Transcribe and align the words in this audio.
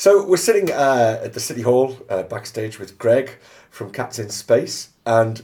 So 0.00 0.24
we're 0.24 0.38
sitting 0.38 0.70
uh, 0.72 1.20
at 1.22 1.34
the 1.34 1.40
City 1.40 1.60
Hall 1.60 1.94
uh, 2.08 2.22
backstage 2.22 2.78
with 2.78 2.96
Greg 2.96 3.32
from 3.68 3.92
Cats 3.92 4.18
in 4.18 4.30
Space, 4.30 4.88
and 5.04 5.42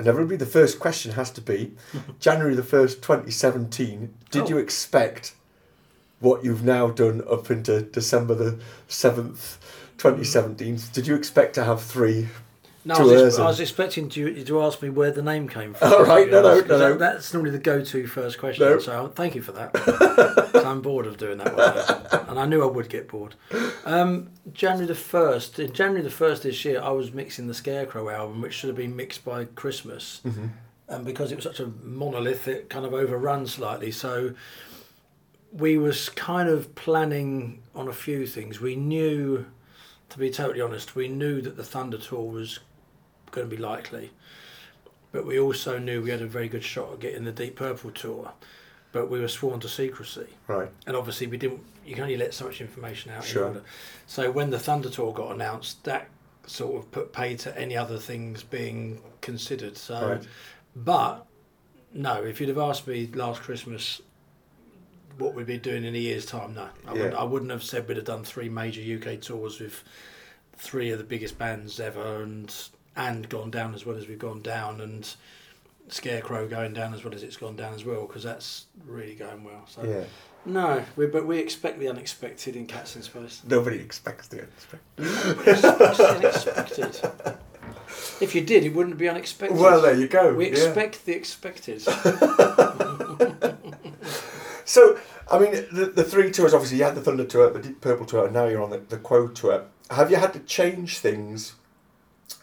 inevitably 0.00 0.34
the 0.36 0.46
first 0.46 0.80
question 0.80 1.12
has 1.12 1.30
to 1.30 1.40
be 1.40 1.74
January 2.18 2.56
the 2.56 2.62
1st, 2.62 3.02
2017, 3.02 4.12
did 4.32 4.42
Oh. 4.42 4.48
you 4.48 4.58
expect 4.58 5.36
what 6.18 6.44
you've 6.44 6.64
now 6.64 6.88
done 6.88 7.22
up 7.30 7.52
into 7.52 7.82
December 7.82 8.34
the 8.34 8.58
7th, 8.88 9.58
2017? 9.98 10.80
Did 10.92 11.06
you 11.06 11.14
expect 11.14 11.54
to 11.54 11.62
have 11.62 11.80
three? 11.80 12.26
No, 12.86 12.94
I 12.96 13.02
was, 13.02 13.22
ex- 13.22 13.38
I 13.38 13.46
was 13.46 13.60
expecting 13.60 14.10
you 14.12 14.44
to 14.44 14.62
ask 14.62 14.82
me 14.82 14.90
where 14.90 15.10
the 15.10 15.22
name 15.22 15.48
came 15.48 15.72
from. 15.72 15.90
Oh, 15.90 16.04
right, 16.04 16.30
no, 16.30 16.42
no, 16.42 16.60
no, 16.60 16.78
that- 16.78 16.98
That's 16.98 17.32
normally 17.32 17.50
the 17.52 17.58
go-to 17.58 18.06
first 18.06 18.38
question. 18.38 18.68
No. 18.68 18.78
So 18.78 19.10
thank 19.14 19.34
you 19.34 19.40
for 19.42 19.52
that. 19.52 19.70
I'm 20.66 20.82
bored 20.82 21.06
of 21.06 21.16
doing 21.16 21.38
that 21.38 21.56
one, 21.56 22.28
and 22.28 22.38
I 22.38 22.44
knew 22.46 22.62
I 22.62 22.66
would 22.66 22.88
get 22.90 23.08
bored. 23.08 23.34
Um, 23.86 24.30
January 24.52 24.86
the 24.86 24.94
first. 24.94 25.58
In 25.58 25.72
January 25.72 26.02
the 26.02 26.10
first 26.10 26.42
this 26.42 26.62
year, 26.64 26.80
I 26.82 26.90
was 26.90 27.12
mixing 27.12 27.46
the 27.46 27.54
Scarecrow 27.54 28.08
album, 28.10 28.42
which 28.42 28.52
should 28.54 28.68
have 28.68 28.76
been 28.76 28.94
mixed 28.96 29.24
by 29.24 29.44
Christmas, 29.46 30.20
Mm-hmm. 30.24 30.46
and 30.88 31.04
because 31.06 31.32
it 31.32 31.36
was 31.36 31.44
such 31.44 31.60
a 31.60 31.70
monolith, 31.82 32.46
it 32.48 32.68
kind 32.68 32.84
of 32.84 32.92
overrun 32.92 33.46
slightly. 33.46 33.90
So 33.92 34.34
we 35.52 35.78
was 35.78 36.08
kind 36.10 36.48
of 36.48 36.74
planning 36.74 37.62
on 37.74 37.88
a 37.88 37.92
few 37.92 38.26
things. 38.26 38.60
We 38.60 38.74
knew, 38.76 39.46
to 40.10 40.18
be 40.18 40.30
totally 40.30 40.60
honest, 40.60 40.94
we 40.96 41.08
knew 41.08 41.40
that 41.40 41.56
the 41.56 41.64
Thunder 41.64 41.96
tour 41.98 42.28
was 42.30 42.58
going 43.34 43.48
to 43.50 43.54
be 43.56 43.60
likely, 43.60 44.10
but 45.12 45.26
we 45.26 45.38
also 45.38 45.78
knew 45.78 46.00
we 46.02 46.10
had 46.10 46.22
a 46.22 46.26
very 46.26 46.48
good 46.48 46.64
shot 46.64 46.92
at 46.94 47.00
getting 47.00 47.24
the 47.24 47.32
Deep 47.32 47.56
Purple 47.56 47.90
tour, 47.90 48.32
but 48.92 49.10
we 49.10 49.20
were 49.20 49.28
sworn 49.28 49.60
to 49.60 49.68
secrecy, 49.68 50.26
Right. 50.46 50.70
and 50.86 50.96
obviously 50.96 51.26
we 51.26 51.36
didn't. 51.36 51.60
You 51.84 51.94
can 51.94 52.04
only 52.04 52.16
let 52.16 52.32
so 52.32 52.46
much 52.46 52.60
information 52.60 53.10
out. 53.12 53.24
Sure. 53.24 53.42
In 53.42 53.48
order. 53.48 53.62
So 54.06 54.30
when 54.30 54.50
the 54.50 54.58
Thunder 54.58 54.88
tour 54.88 55.12
got 55.12 55.32
announced, 55.34 55.84
that 55.84 56.08
sort 56.46 56.76
of 56.82 56.90
put 56.90 57.12
pay 57.12 57.36
to 57.36 57.58
any 57.58 57.76
other 57.76 57.98
things 57.98 58.42
being 58.42 59.00
considered. 59.20 59.76
So, 59.76 59.94
Right. 60.08 60.26
but 60.76 61.26
no, 61.92 62.22
if 62.22 62.40
you'd 62.40 62.48
have 62.48 62.58
asked 62.58 62.86
me 62.86 63.08
last 63.14 63.42
Christmas 63.42 64.00
what 65.18 65.34
we'd 65.34 65.46
be 65.46 65.58
doing 65.58 65.84
in 65.84 65.94
a 65.94 65.98
year's 65.98 66.26
time, 66.26 66.54
no, 66.54 66.68
I, 66.86 66.92
wouldn't, 66.92 67.14
I 67.14 67.22
wouldn't 67.24 67.50
have 67.50 67.62
said 67.62 67.86
we'd 67.86 67.96
have 67.98 68.06
done 68.06 68.24
three 68.24 68.48
major 68.48 68.80
UK 68.82 69.20
tours 69.20 69.60
with 69.60 69.82
three 70.56 70.90
of 70.90 70.98
the 70.98 71.04
biggest 71.04 71.38
bands 71.38 71.78
ever, 71.80 72.22
and 72.22 72.52
and 72.96 73.28
gone 73.28 73.50
down 73.50 73.74
as 73.74 73.84
well 73.84 73.96
as 73.96 74.06
we've 74.08 74.18
gone 74.18 74.40
down, 74.42 74.80
and 74.80 75.14
Scarecrow 75.88 76.46
going 76.48 76.72
down 76.72 76.94
as 76.94 77.04
well 77.04 77.14
as 77.14 77.22
it's 77.22 77.36
gone 77.36 77.56
down 77.56 77.74
as 77.74 77.84
well, 77.84 78.06
because 78.06 78.22
that's 78.22 78.66
really 78.86 79.14
going 79.14 79.44
well. 79.44 79.64
So 79.66 79.82
Yeah. 79.84 80.04
no, 80.44 80.84
we, 80.96 81.06
but 81.06 81.26
we 81.26 81.38
expect 81.38 81.78
the 81.78 81.88
unexpected 81.88 82.56
in 82.56 82.66
Cats 82.66 82.96
in 82.96 83.02
Space. 83.02 83.42
Nobody 83.46 83.78
expects 83.78 84.28
the 84.28 84.46
unexpected. 84.98 86.96
If 88.20 88.34
you 88.34 88.40
did, 88.40 88.64
it 88.64 88.74
wouldn't 88.74 88.98
be 88.98 89.08
unexpected. 89.08 89.58
Well, 89.58 89.80
there 89.82 89.94
you 89.94 90.08
go. 90.08 90.34
we 90.34 90.46
yeah. 90.46 90.52
expect 90.52 91.04
the 91.04 91.12
expected. 91.12 91.82
So, 94.64 94.98
I 95.30 95.38
mean, 95.38 95.52
the, 95.72 95.92
the 95.94 96.04
three 96.04 96.30
tours, 96.30 96.54
obviously, 96.54 96.78
you 96.78 96.84
had 96.84 96.94
the 96.94 97.00
Thunder 97.02 97.24
tour, 97.24 97.50
the 97.50 97.60
Deep 97.60 97.80
Purple 97.80 98.06
tour, 98.06 98.24
and 98.24 98.32
now 98.34 98.46
you're 98.46 98.62
on 98.62 98.70
the, 98.70 98.78
the 98.78 98.96
Quo 98.96 99.28
tour. 99.28 99.64
Have 99.90 100.10
you 100.10 100.16
had 100.16 100.32
to 100.32 100.40
change 100.40 100.98
things 100.98 101.54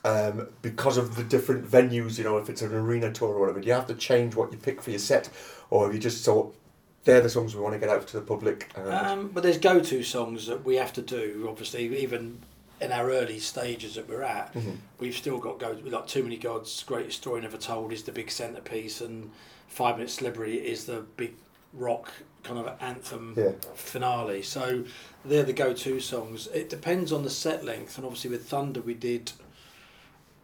um, 0.03 0.47
because 0.61 0.97
of 0.97 1.15
the 1.15 1.23
different 1.23 1.69
venues, 1.69 2.17
you 2.17 2.23
know, 2.23 2.37
if 2.37 2.49
it's 2.49 2.61
an 2.61 2.73
arena 2.73 3.11
tour 3.11 3.29
or 3.35 3.39
whatever? 3.39 3.59
You 3.59 3.73
have 3.73 3.87
to 3.87 3.95
change 3.95 4.35
what 4.35 4.51
you 4.51 4.57
pick 4.57 4.81
for 4.81 4.89
your 4.89 4.99
set? 4.99 5.29
Or 5.69 5.85
have 5.85 5.93
you 5.93 5.99
just 5.99 6.25
thought, 6.25 6.55
they're 7.03 7.21
the 7.21 7.29
songs 7.29 7.55
we 7.55 7.61
want 7.61 7.73
to 7.73 7.79
get 7.79 7.89
out 7.89 8.07
to 8.07 8.19
the 8.19 8.25
public? 8.25 8.69
Um, 8.77 9.29
but 9.33 9.43
there's 9.43 9.57
go-to 9.57 10.03
songs 10.03 10.47
that 10.47 10.63
we 10.65 10.75
have 10.75 10.93
to 10.93 11.01
do. 11.01 11.47
Obviously, 11.49 11.97
even 12.01 12.39
in 12.79 12.91
our 12.91 13.11
early 13.11 13.39
stages 13.39 13.95
that 13.95 14.09
we're 14.09 14.23
at, 14.23 14.53
Mhm. 14.53 14.77
we've 14.99 15.15
still 15.15 15.37
got 15.37 15.59
go. 15.59 15.77
Like 15.83 16.07
Too 16.07 16.23
Many 16.23 16.37
Gods, 16.37 16.83
Greatest 16.83 17.17
Story 17.17 17.41
Never 17.41 17.57
Told 17.57 17.93
is 17.93 18.03
the 18.03 18.11
big 18.11 18.31
centerpiece, 18.31 19.01
and 19.01 19.31
Five 19.67 19.97
Minute 19.97 20.09
Celebrity 20.11 20.57
is 20.57 20.85
the 20.85 21.03
big 21.15 21.35
rock 21.73 22.11
kind 22.43 22.59
of 22.59 22.69
anthem 22.81 23.35
Yeah. 23.37 23.51
finale. 23.75 24.41
So 24.41 24.83
they're 25.23 25.43
the 25.43 25.53
go-to 25.53 25.99
songs. 25.99 26.47
It 26.47 26.69
depends 26.69 27.11
on 27.11 27.23
the 27.23 27.29
set 27.29 27.63
length, 27.63 27.97
and 27.97 28.05
obviously 28.05 28.31
with 28.31 28.47
Thunder 28.47 28.81
we 28.81 28.93
did. 28.95 29.31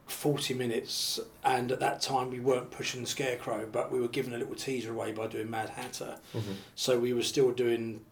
40 0.08 0.54
minutes, 0.54 1.20
and 1.44 1.72
at 1.72 1.80
that 1.80 2.02
time 2.02 2.30
we 2.32 2.40
weren't 2.40 2.72
pushing 2.72 3.06
Scarecrow, 3.06 3.68
but 3.72 3.92
we 3.92 4.00
were 4.00 4.08
giving 4.08 4.34
a 4.34 4.38
little 4.38 4.56
teaser 4.56 4.92
away 4.92 5.12
by 5.12 5.28
doing 5.28 5.50
Mad 5.50 5.70
Hatter. 5.70 6.18
Mhm. 6.34 6.56
So 6.76 6.98
we 6.98 7.14
were 7.14 7.24
still 7.24 7.52
doing 7.52 8.06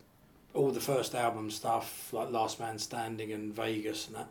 all 0.54 0.72
the 0.72 0.82
first 0.82 1.16
album 1.16 1.50
stuff, 1.52 2.12
like 2.14 2.32
Last 2.32 2.60
Man 2.60 2.78
Standing 2.80 3.32
and 3.34 3.54
Vegas 3.54 4.08
and 4.08 4.16
that. 4.18 4.30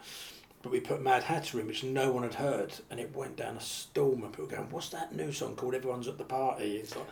But 0.62 0.72
we 0.72 0.80
put 0.80 1.02
Mad 1.02 1.24
Hatter 1.24 1.60
in, 1.60 1.66
which 1.66 1.84
no 1.84 2.10
one 2.10 2.22
had 2.22 2.34
heard, 2.34 2.72
and 2.90 2.98
it 2.98 3.14
went 3.14 3.36
down 3.36 3.56
a 3.56 3.60
storm. 3.60 4.22
And 4.24 4.32
people 4.32 4.46
going, 4.46 4.70
"What's 4.70 4.88
that 4.90 5.14
new 5.14 5.32
song 5.32 5.56
called? 5.56 5.74
Everyone's 5.74 6.08
at 6.08 6.16
the 6.16 6.24
party." 6.24 6.76
It's 6.78 6.96
like, 6.96 7.06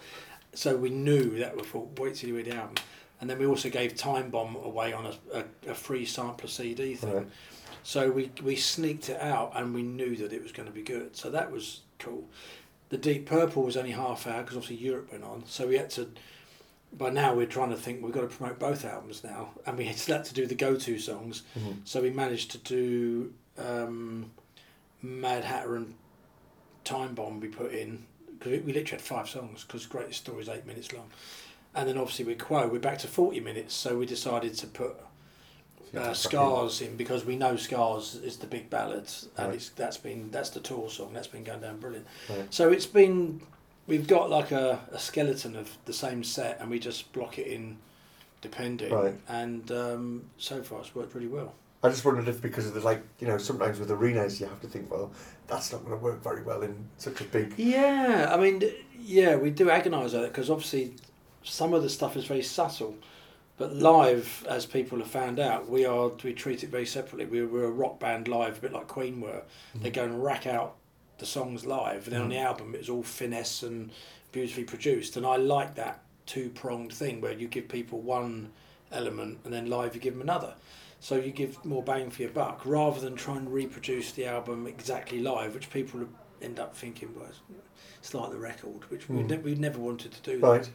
so 0.54 0.76
we 0.76 0.88
knew 0.90 1.38
that 1.38 1.54
we 1.56 1.62
thought, 1.62 1.98
"Wait 1.98 2.14
till 2.14 2.30
you 2.30 2.36
hear 2.36 2.44
the 2.44 2.54
album." 2.56 2.76
And 3.20 3.28
then 3.30 3.38
we 3.38 3.46
also 3.46 3.68
gave 3.68 3.94
Time 3.94 4.30
Bomb 4.30 4.56
away 4.56 4.92
on 4.94 5.06
a, 5.06 5.14
a, 5.32 5.70
a 5.70 5.74
free 5.74 6.04
sampler 6.06 6.48
CD 6.48 6.94
thing. 6.94 7.12
Right. 7.14 7.26
So 7.82 8.10
we 8.10 8.30
we 8.42 8.56
sneaked 8.56 9.08
it 9.08 9.20
out, 9.20 9.52
and 9.54 9.74
we 9.74 9.82
knew 9.82 10.16
that 10.16 10.32
it 10.32 10.42
was 10.42 10.52
going 10.52 10.68
to 10.68 10.74
be 10.74 10.82
good. 10.82 11.16
So 11.16 11.30
that 11.30 11.50
was 11.50 11.80
cool. 11.98 12.24
The 12.90 12.98
Deep 12.98 13.26
Purple 13.26 13.62
was 13.62 13.76
only 13.76 13.92
half 13.92 14.26
hour 14.26 14.42
because 14.42 14.56
obviously 14.56 14.84
Europe 14.84 15.10
went 15.12 15.24
on, 15.24 15.44
so 15.46 15.66
we 15.66 15.76
had 15.76 15.90
to. 15.90 16.08
By 16.94 17.08
now 17.08 17.34
we're 17.34 17.46
trying 17.46 17.70
to 17.70 17.76
think 17.76 18.02
we've 18.02 18.12
got 18.12 18.20
to 18.20 18.26
promote 18.26 18.58
both 18.58 18.84
albums 18.84 19.24
now, 19.24 19.50
and 19.66 19.78
we 19.78 19.84
had 19.86 19.96
to 20.24 20.34
do 20.34 20.46
the 20.46 20.54
go-to 20.54 20.98
songs. 20.98 21.42
Mhm. 21.58 21.76
So 21.84 22.02
we 22.02 22.10
managed 22.10 22.50
to 22.50 22.58
do 22.58 23.32
um, 23.56 24.30
Mad 25.00 25.44
Hatter 25.44 25.74
and 25.76 25.94
Time 26.84 27.14
Bomb. 27.14 27.40
We 27.40 27.48
put 27.48 27.72
in 27.72 28.04
because 28.38 28.52
we, 28.52 28.72
literally 28.72 28.90
had 28.90 29.00
five 29.00 29.28
songs 29.28 29.64
because 29.64 29.86
Greatest 29.86 30.20
Story 30.20 30.42
is 30.42 30.48
eight 30.50 30.66
minutes 30.66 30.92
long, 30.92 31.08
and 31.74 31.88
then 31.88 31.96
obviously 31.96 32.26
with 32.26 32.38
Quo 32.38 32.68
we're 32.68 32.78
back 32.78 32.98
to 32.98 33.08
forty 33.08 33.40
minutes. 33.40 33.74
So 33.74 33.96
we 33.96 34.04
decided 34.06 34.54
to 34.58 34.66
put 34.66 34.96
uh, 35.96 36.14
Scars 36.14 36.80
in 36.80 36.96
because 36.96 37.24
we 37.24 37.36
know 37.36 37.56
Scars 37.56 38.14
is 38.16 38.36
the 38.38 38.46
big 38.46 38.70
ballad, 38.70 39.10
and 39.36 39.46
Right. 39.48 39.54
it's 39.56 39.68
that's 39.70 39.96
been 39.98 40.30
that's 40.30 40.50
the 40.50 40.60
tour 40.60 40.88
song 40.90 41.12
that's 41.12 41.26
been 41.28 41.44
going 41.44 41.60
down 41.60 41.78
brilliant. 41.78 42.06
Right. 42.28 42.46
So 42.52 42.70
it's 42.70 42.86
been 42.86 43.40
we've 43.86 44.06
got 44.06 44.30
like 44.30 44.52
a, 44.52 44.80
a 44.92 44.98
skeleton 44.98 45.56
of 45.56 45.76
the 45.84 45.92
same 45.92 46.22
set, 46.24 46.60
and 46.60 46.70
we 46.70 46.78
just 46.78 47.12
block 47.12 47.38
it 47.38 47.46
in 47.46 47.78
depending, 48.40 48.92
Right. 48.92 49.14
and 49.28 49.70
um, 49.70 50.24
so 50.38 50.62
far 50.62 50.80
it's 50.80 50.94
worked 50.94 51.14
really 51.14 51.28
well. 51.28 51.54
I 51.84 51.88
just 51.88 52.04
wondered 52.04 52.28
if 52.28 52.40
because 52.40 52.66
of 52.66 52.74
the, 52.74 52.80
like, 52.80 53.02
you 53.18 53.26
know, 53.26 53.38
sometimes 53.38 53.80
with 53.80 53.90
arenas 53.90 54.40
you 54.40 54.46
have 54.46 54.60
to 54.60 54.68
think, 54.68 54.88
well, 54.90 55.10
that's 55.48 55.72
not 55.72 55.84
going 55.84 55.98
to 55.98 56.02
work 56.04 56.22
very 56.22 56.42
well 56.42 56.62
in 56.62 56.88
such 56.96 57.20
a 57.20 57.24
big. 57.24 57.54
Yeah, 57.56 58.30
I 58.32 58.36
mean, 58.36 58.62
yeah, 59.00 59.34
we 59.34 59.50
do 59.50 59.66
agonise 59.68 60.14
at 60.14 60.22
it 60.22 60.32
because 60.32 60.48
obviously 60.48 60.94
some 61.42 61.74
of 61.74 61.82
the 61.82 61.88
stuff 61.88 62.16
is 62.16 62.24
very 62.24 62.42
subtle, 62.42 62.94
but 63.58 63.74
live, 63.76 64.44
as 64.48 64.66
people 64.66 64.98
have 64.98 65.06
found 65.08 65.38
out, 65.38 65.68
we 65.68 65.84
are 65.84 66.08
we 66.24 66.32
treat 66.32 66.62
it 66.64 66.70
very 66.70 66.86
separately. 66.86 67.26
We're, 67.26 67.46
we're 67.46 67.64
a 67.64 67.70
rock 67.70 68.00
band 68.00 68.28
live, 68.28 68.58
a 68.58 68.60
bit 68.60 68.72
like 68.72 68.88
Queen 68.88 69.20
were. 69.20 69.42
They 69.74 69.90
go 69.90 70.04
and 70.04 70.22
rack 70.22 70.46
out 70.46 70.76
the 71.18 71.26
songs 71.26 71.64
live, 71.66 72.04
and 72.06 72.12
then 72.14 72.22
on 72.22 72.28
the 72.30 72.38
album 72.38 72.74
it's 72.74 72.88
all 72.88 73.02
finesse 73.02 73.62
and 73.62 73.90
beautifully 74.32 74.64
produced. 74.64 75.16
And 75.16 75.24
I 75.26 75.36
like 75.36 75.74
that 75.76 76.02
two 76.26 76.48
pronged 76.50 76.92
thing 76.92 77.20
where 77.20 77.32
you 77.32 77.46
give 77.48 77.68
people 77.68 78.00
one 78.00 78.50
element 78.90 79.38
and 79.44 79.52
then 79.52 79.66
live 79.66 79.94
you 79.94 80.00
give 80.00 80.14
them 80.14 80.22
another. 80.22 80.54
So 81.00 81.16
you 81.16 81.30
give 81.32 81.64
more 81.64 81.82
bang 81.82 82.10
for 82.10 82.22
your 82.22 82.30
buck 82.30 82.62
rather 82.64 83.00
than 83.00 83.16
try 83.16 83.36
and 83.36 83.52
reproduce 83.52 84.12
the 84.12 84.26
album 84.26 84.66
exactly 84.66 85.18
live, 85.20 85.54
which 85.54 85.68
people 85.70 86.00
end 86.40 86.58
up 86.60 86.76
thinking 86.76 87.14
was 87.14 87.40
it's 87.98 88.14
like 88.14 88.30
the 88.30 88.38
record, 88.38 88.88
which 88.90 89.08
we 89.08 89.18
Mm. 89.18 89.28
ne- 89.30 89.36
we 89.38 89.54
never 89.54 89.78
wanted 89.78 90.12
to 90.12 90.20
do. 90.22 90.40
that. 90.40 90.46
Right. 90.46 90.70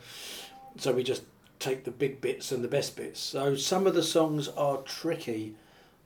So 0.78 0.92
we 0.94 1.04
just 1.04 1.24
take 1.60 1.84
the 1.84 1.92
big 1.92 2.22
bits 2.22 2.52
and 2.52 2.64
the 2.64 2.68
best 2.68 2.96
bits. 2.96 3.20
So 3.20 3.56
some 3.56 3.88
of 3.88 3.94
the 3.96 4.04
songs 4.04 4.48
are 4.50 4.78
tricky, 4.78 5.56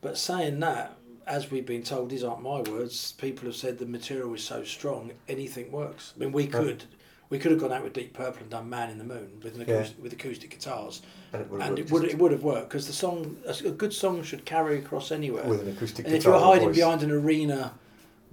but 0.02 0.18
saying 0.18 0.60
that, 0.62 0.98
as 1.28 1.52
we've 1.52 1.66
been 1.66 1.84
told, 1.84 2.10
these 2.10 2.24
aren't 2.24 2.42
my 2.42 2.62
words. 2.62 3.14
People 3.14 3.46
have 3.46 3.56
said 3.56 3.78
the 3.78 3.86
material 3.86 4.34
is 4.34 4.44
so 4.44 4.64
strong, 4.64 5.12
anything 5.28 5.72
works. 5.72 6.14
I 6.16 6.20
mean, 6.20 6.32
we 6.32 6.48
could. 6.48 6.86
We 7.30 7.40
could 7.40 7.52
have 7.52 7.62
gone 7.62 7.72
out 7.72 7.82
with 7.82 7.94
Deep 7.94 8.12
Purple 8.14 8.42
and 8.42 8.50
done 8.50 8.70
"Man 8.70 8.90
in 8.90 8.98
the 8.98 9.06
Moon" 9.06 9.40
with 9.42 9.56
an 9.56 9.62
Yeah. 9.62 9.76
acoustic, 9.76 10.04
with 10.04 10.12
acoustic 10.12 10.50
guitars, 10.50 11.02
And 11.32 11.42
it 11.44 11.50
would 11.50 11.62
and 11.62 11.70
work 11.72 11.80
it 11.80 11.92
would 11.92 12.04
it 12.04 12.18
would 12.18 12.32
have 12.34 12.44
worked 12.44 12.68
because 12.68 12.88
the 12.88 12.94
song 12.94 13.38
a 13.64 13.70
good 13.72 13.94
song 13.94 14.22
should 14.24 14.44
carry 14.44 14.78
across 14.80 15.12
anywhere. 15.14 15.46
with 15.46 15.62
an 15.62 15.70
acoustic 15.70 16.06
And 16.06 16.14
if 16.16 16.26
you're 16.26 16.38
hiding 16.38 16.68
voice. 16.70 16.76
behind 16.76 17.04
an 17.04 17.12
arena 17.12 17.74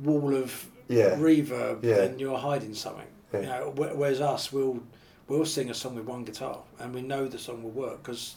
wall 0.01 0.35
of 0.35 0.67
Yeah. 0.89 1.15
reverb, 1.17 1.85
Yeah. 1.85 1.95
then 1.99 2.19
you're 2.19 2.39
hiding 2.39 2.75
something. 2.75 3.07
Yeah. 3.33 3.41
You 3.41 3.47
know, 3.47 3.73
whereas 3.77 4.21
us, 4.21 4.53
we'll 4.53 4.81
we'll 5.29 5.45
sing 5.45 5.71
a 5.71 5.75
song 5.75 5.95
with 5.95 6.07
one 6.07 6.25
guitar, 6.25 6.59
and 6.79 6.95
we 6.95 7.03
know 7.03 7.29
the 7.29 7.39
song 7.39 7.63
will 7.63 7.71
work 7.71 8.03
because 8.03 8.35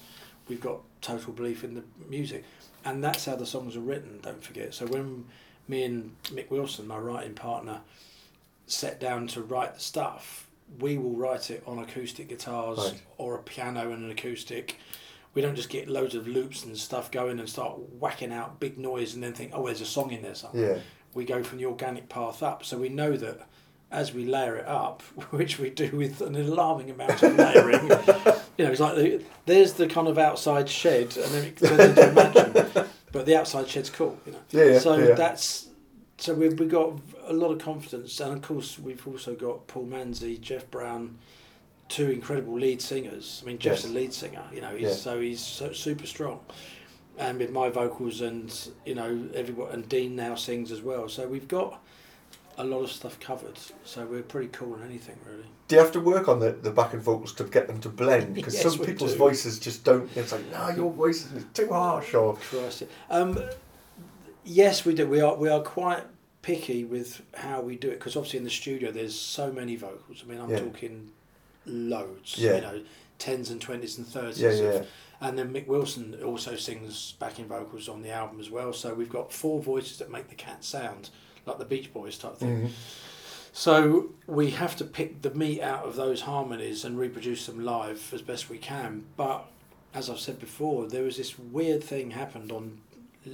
we've 0.47 0.61
got 0.61 0.79
total 1.01 1.33
belief 1.33 1.63
in 1.63 1.73
the 1.75 1.83
music, 2.09 2.43
and 2.85 3.03
that's 3.03 3.25
how 3.25 3.35
the 3.35 3.45
songs 3.45 3.75
are 3.75 3.79
written. 3.81 4.19
Don't 4.21 4.43
forget. 4.43 4.73
So 4.73 4.85
when 4.87 5.25
me 5.67 5.83
and 5.83 6.15
Mick 6.25 6.49
Wilson, 6.49 6.87
my 6.87 6.97
writing 6.97 7.33
partner, 7.33 7.81
sat 8.67 8.99
down 8.99 9.27
to 9.27 9.41
write 9.41 9.73
the 9.75 9.79
stuff, 9.79 10.47
we 10.79 10.97
will 10.97 11.15
write 11.15 11.49
it 11.51 11.63
on 11.67 11.79
acoustic 11.79 12.29
guitars 12.29 12.77
Right. 12.77 13.01
or 13.17 13.35
a 13.35 13.39
piano 13.43 13.91
and 13.91 14.03
an 14.05 14.11
acoustic. 14.11 14.77
we 15.33 15.41
don't 15.41 15.55
just 15.55 15.69
get 15.69 15.87
loads 15.87 16.13
of 16.13 16.27
loops 16.27 16.65
and 16.65 16.77
stuff 16.77 17.09
going 17.09 17.39
and 17.39 17.47
start 17.49 17.77
whacking 17.99 18.33
out 18.33 18.59
big 18.59 18.77
noise 18.77 19.13
and 19.13 19.23
then 19.23 19.31
think, 19.31 19.51
oh, 19.53 19.65
there's 19.65 19.79
a 19.79 19.85
song 19.85 20.11
in 20.11 20.21
there 20.21 20.35
somewhere. 20.35 20.75
Yeah. 20.75 20.81
We 21.13 21.23
go 21.23 21.41
from 21.41 21.57
the 21.59 21.65
organic 21.67 22.09
path 22.09 22.43
up, 22.43 22.65
so 22.65 22.77
we 22.77 22.89
know 22.89 23.15
that 23.15 23.47
as 23.91 24.13
we 24.13 24.25
layer 24.25 24.55
it 24.57 24.67
up, 24.67 25.01
which 25.31 25.59
we 25.59 25.69
do 25.69 25.89
with 25.95 26.21
an 26.21 26.35
alarming 26.35 26.89
amount 26.89 27.21
of 27.21 27.35
layering, 27.35 27.83
you 28.57 28.65
know, 28.65 28.71
it's 28.71 28.79
like 28.79 28.95
the, 28.95 29.23
there's 29.45 29.73
the 29.73 29.87
kind 29.87 30.07
of 30.07 30.17
outside 30.17 30.69
shed, 30.69 31.15
and 31.17 31.31
then 31.33 31.45
it 31.45 31.57
turns 31.57 31.79
into 31.79 32.09
a 32.09 32.13
mansion. 32.13 32.85
But 33.11 33.25
the 33.25 33.35
outside 33.37 33.67
shed's 33.67 33.89
cool, 33.89 34.17
you 34.25 34.31
know. 34.31 34.39
Yeah, 34.51 34.63
yeah, 34.65 34.79
so 34.79 34.97
yeah. 34.97 35.15
that's 35.15 35.67
so 36.17 36.33
we've 36.33 36.57
we 36.59 36.67
got 36.67 36.93
a 37.25 37.33
lot 37.33 37.51
of 37.51 37.59
confidence, 37.59 38.19
and 38.19 38.31
of 38.33 38.41
course 38.41 38.79
we've 38.79 39.05
also 39.05 39.35
got 39.35 39.67
Paul 39.67 39.87
Manzi, 39.87 40.39
Jeff 40.39 40.69
Brown, 40.71 41.17
two 41.89 42.09
incredible 42.09 42.53
lead 42.53 42.81
singers. 42.81 43.41
I 43.43 43.47
mean, 43.47 43.57
Jeff's 43.59 43.83
Yes. 43.83 43.91
a 43.91 43.93
lead 43.93 44.13
singer, 44.13 44.43
you 44.53 44.61
know, 44.61 44.73
he's 44.75 44.89
Yeah. 44.89 44.95
so 44.95 45.19
he's 45.19 45.41
so, 45.41 45.73
super 45.73 46.05
strong. 46.07 46.39
And 47.17 47.37
with 47.39 47.51
my 47.51 47.69
vocals 47.69 48.21
and 48.21 48.55
you 48.85 48.95
know 48.95 49.27
everyone 49.35 49.71
and 49.73 49.89
Dean 49.89 50.15
now 50.15 50.35
sings 50.35 50.71
as 50.71 50.81
well. 50.81 51.09
So 51.09 51.27
we've 51.27 51.47
got 51.47 51.83
a 52.61 52.65
lot 52.65 52.81
of 52.83 52.91
stuff 52.91 53.19
covered. 53.19 53.57
So 53.83 54.05
we're 54.05 54.21
pretty 54.21 54.49
cool 54.49 54.73
on 54.73 54.83
anything 54.83 55.17
really. 55.25 55.45
Do 55.67 55.75
you 55.75 55.81
have 55.81 55.91
to 55.93 55.99
work 55.99 56.27
on 56.27 56.39
the, 56.39 56.51
the 56.51 56.71
backing 56.71 56.99
vocals 56.99 57.33
to 57.35 57.43
get 57.45 57.67
them 57.67 57.79
to 57.81 57.89
blend? 57.89 58.35
Because 58.39 58.53
Yes, 58.55 58.63
some 58.63 58.85
people's 58.85 59.13
do. 59.13 59.17
voices 59.17 59.59
just 59.59 59.83
don't. 59.83 60.09
It's 60.15 60.31
like, 60.31 60.49
no, 60.51 60.69
your 60.69 60.91
voice 60.91 61.31
is 61.31 61.45
too 61.53 61.69
harsh, 61.69 62.13
or 62.13 62.35
Christ. 62.35 62.83
Um, 63.09 63.39
yes, 64.43 64.85
we 64.85 64.93
do. 64.93 65.07
We 65.07 65.21
are 65.21 65.35
we 65.35 65.49
are 65.49 65.61
quite 65.61 66.03
picky 66.41 66.83
with 66.83 67.21
how 67.35 67.61
we 67.61 67.75
do 67.75 67.87
it 67.89 67.99
because 67.99 68.15
obviously 68.15 68.37
in 68.39 68.43
the 68.43 68.49
studio 68.49 68.91
there's 68.91 69.17
so 69.17 69.51
many 69.51 69.75
vocals. 69.75 70.23
I 70.23 70.29
mean, 70.29 70.39
I'm 70.41 70.49
Yeah. 70.49 70.59
talking 70.59 71.11
loads. 71.65 72.35
Yeah. 72.37 72.55
You 72.55 72.61
know, 72.61 72.81
tens 73.19 73.49
and 73.51 73.61
twenties 73.61 73.97
and 73.97 74.07
thirties. 74.07 74.39
yeah, 74.41 74.49
of- 74.49 74.75
yeah, 74.75 74.83
And 75.21 75.37
then 75.37 75.53
Mick 75.53 75.67
Wilson 75.67 76.17
also 76.23 76.55
sings 76.55 77.13
backing 77.19 77.45
vocals 77.45 77.87
on 77.87 78.01
the 78.01 78.09
album 78.09 78.39
as 78.39 78.49
well. 78.49 78.73
So 78.73 78.93
we've 78.95 79.09
got 79.09 79.31
four 79.31 79.61
voices 79.61 79.99
that 79.99 80.09
make 80.11 80.27
the 80.29 80.35
cat 80.35 80.63
sound 80.65 81.11
like 81.45 81.59
the 81.59 81.65
Beach 81.65 81.93
Boys 81.93 82.17
type 82.17 82.37
thing. 82.37 82.63
Mhm. 82.63 82.69
So 83.53 84.09
we 84.27 84.51
have 84.51 84.75
to 84.77 84.83
pick 84.85 85.21
the 85.21 85.31
meat 85.33 85.61
out 85.61 85.85
of 85.85 85.95
those 85.95 86.21
harmonies 86.21 86.85
and 86.85 86.97
reproduce 86.97 87.45
them 87.45 87.63
live 87.63 88.11
as 88.13 88.21
best 88.21 88.49
we 88.49 88.57
can. 88.57 89.05
But 89.17 89.45
as 89.93 90.09
I've 90.09 90.19
said 90.19 90.39
before, 90.39 90.87
there 90.87 91.03
was 91.03 91.17
this 91.17 91.37
weird 91.37 91.83
thing 91.83 92.11
happened 92.11 92.51
on. 92.51 92.79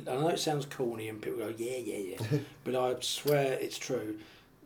I 0.07 0.15
know 0.15 0.27
it 0.27 0.39
sounds 0.39 0.65
corny 0.65 1.07
and 1.07 1.21
people 1.21 1.39
go, 1.39 1.53
yeah, 1.55 1.77
yeah, 1.77 2.17
yeah, 2.19 2.39
but 2.65 2.75
I 2.75 2.95
swear 2.99 3.53
it's 3.53 3.77
true. 3.77 4.17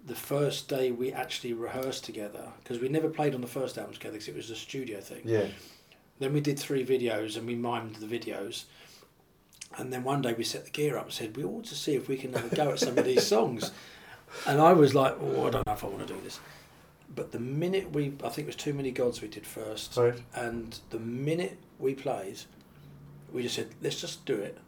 The 0.07 0.15
first 0.15 0.67
day 0.67 0.89
we 0.91 1.11
actually 1.13 1.53
rehearsed 1.53 2.05
together, 2.05 2.47
because 2.63 2.79
we 2.79 2.89
never 2.89 3.07
played 3.09 3.35
on 3.35 3.41
the 3.41 3.47
first 3.47 3.77
album 3.77 3.93
together 3.93 4.13
because 4.13 4.29
it 4.29 4.35
was 4.35 4.49
a 4.49 4.55
studio 4.55 4.99
thing. 4.99 5.21
yeah. 5.25 5.45
Then 6.21 6.33
we 6.33 6.39
did 6.39 6.59
three 6.59 6.85
videos 6.85 7.35
and 7.35 7.47
we 7.47 7.55
mimed 7.55 7.95
the 7.95 8.05
videos. 8.05 8.65
And 9.75 9.91
then 9.91 10.03
one 10.03 10.21
day 10.21 10.33
we 10.33 10.43
set 10.43 10.65
the 10.65 10.69
gear 10.69 10.95
up 10.95 11.05
and 11.05 11.13
said, 11.13 11.35
we 11.35 11.43
ought 11.43 11.63
to 11.65 11.75
see 11.75 11.95
if 11.95 12.07
we 12.07 12.15
can 12.15 12.31
have 12.33 12.53
a 12.53 12.55
go 12.55 12.69
at 12.69 12.79
some 12.79 12.95
of 12.95 13.05
these 13.05 13.25
songs. 13.25 13.71
And 14.45 14.61
I 14.61 14.71
was 14.73 14.93
like, 14.93 15.17
oh, 15.19 15.47
I 15.47 15.49
don't 15.49 15.65
know 15.65 15.73
if 15.73 15.83
I 15.83 15.87
want 15.87 16.07
to 16.07 16.13
do 16.13 16.21
this. 16.21 16.39
But 17.15 17.31
the 17.31 17.39
minute 17.39 17.91
we, 17.91 18.13
I 18.23 18.29
think 18.29 18.45
it 18.45 18.45
was 18.45 18.55
Too 18.55 18.71
Many 18.71 18.91
Gods 18.91 19.19
we 19.19 19.29
did 19.29 19.47
first. 19.47 19.97
Right. 19.97 20.13
And 20.35 20.77
the 20.91 20.99
minute 20.99 21.57
we 21.79 21.95
played, 21.95 22.39
we 23.33 23.41
just 23.41 23.55
said, 23.55 23.69
let's 23.81 23.99
just 23.99 24.23
do 24.23 24.35
it. 24.35 24.59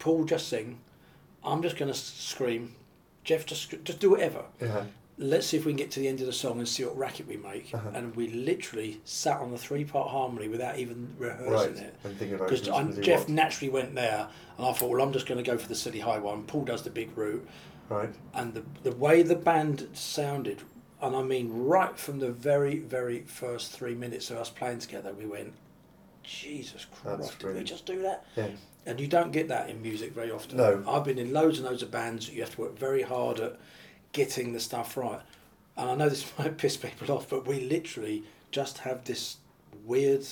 Paul 0.00 0.24
just 0.24 0.48
sing. 0.48 0.78
I'm 1.44 1.62
just 1.62 1.76
going 1.76 1.92
to 1.92 1.96
scream. 1.96 2.74
Jeff 3.22 3.46
just 3.46 3.72
just 3.84 4.00
do 4.00 4.10
whatever 4.10 4.42
Yeah. 4.60 4.84
Let's 5.18 5.46
see 5.46 5.56
if 5.56 5.64
we 5.64 5.72
can 5.72 5.78
get 5.78 5.90
to 5.92 6.00
the 6.00 6.08
end 6.08 6.20
of 6.20 6.26
the 6.26 6.32
song 6.32 6.58
and 6.58 6.68
see 6.68 6.84
what 6.84 6.96
racket 6.96 7.26
we 7.26 7.38
make. 7.38 7.70
Uh-huh. 7.72 7.88
And 7.94 8.14
we 8.16 8.28
literally 8.28 9.00
sat 9.04 9.38
on 9.40 9.50
the 9.50 9.56
three 9.56 9.84
part 9.84 10.10
harmony 10.10 10.48
without 10.48 10.78
even 10.78 11.14
Right. 11.18 11.38
rehearsing 11.40 11.78
it. 11.78 11.94
And 12.04 12.18
Because 12.18 12.60
Jeff 12.98 13.26
naturally 13.28 13.70
went 13.70 13.94
there, 13.94 14.28
and 14.58 14.66
I 14.66 14.72
thought, 14.74 14.90
well, 14.90 15.00
I'm 15.00 15.12
just 15.14 15.26
going 15.26 15.42
to 15.42 15.50
go 15.50 15.56
for 15.56 15.68
the 15.68 15.74
city 15.74 16.00
high 16.00 16.18
one. 16.18 16.42
Paul 16.44 16.64
does 16.64 16.82
the 16.82 16.90
big 16.90 17.16
root, 17.16 17.48
Right. 17.88 18.10
and 18.34 18.52
the 18.52 18.62
the 18.82 18.92
way 18.94 19.22
the 19.22 19.36
band 19.36 19.88
sounded, 19.94 20.62
and 21.00 21.16
I 21.16 21.22
mean 21.22 21.50
right 21.50 21.98
from 21.98 22.18
the 22.18 22.30
very 22.30 22.78
very 22.80 23.20
first 23.22 23.72
three 23.72 23.94
minutes 23.94 24.30
of 24.30 24.36
us 24.36 24.50
playing 24.50 24.80
together, 24.80 25.14
we 25.14 25.24
went, 25.24 25.54
Jesus 26.24 26.84
Christ, 26.84 27.38
did 27.38 27.54
we 27.54 27.62
just 27.64 27.86
do 27.86 28.02
that? 28.02 28.26
Yeah. 28.36 28.48
And 28.84 29.00
you 29.00 29.06
don't 29.08 29.32
get 29.32 29.48
that 29.48 29.70
in 29.70 29.80
music 29.82 30.12
very 30.12 30.30
often. 30.30 30.58
No. 30.58 30.84
I've 30.86 31.04
been 31.04 31.18
in 31.18 31.32
loads 31.32 31.58
and 31.58 31.66
loads 31.66 31.82
of 31.82 31.90
bands. 31.90 32.28
You 32.30 32.42
have 32.42 32.54
to 32.54 32.60
work 32.60 32.78
very 32.78 33.02
hard 33.02 33.40
at 33.40 33.58
getting 34.16 34.52
the 34.54 34.60
stuff 34.60 34.96
right. 34.96 35.20
And 35.76 35.90
I 35.90 35.94
know 35.94 36.08
this 36.08 36.26
might 36.38 36.56
piss 36.56 36.76
people 36.76 37.12
off, 37.14 37.28
but 37.28 37.46
we 37.46 37.60
literally 37.60 38.24
just 38.50 38.78
have 38.78 39.04
this 39.04 39.36
weird 39.84 40.26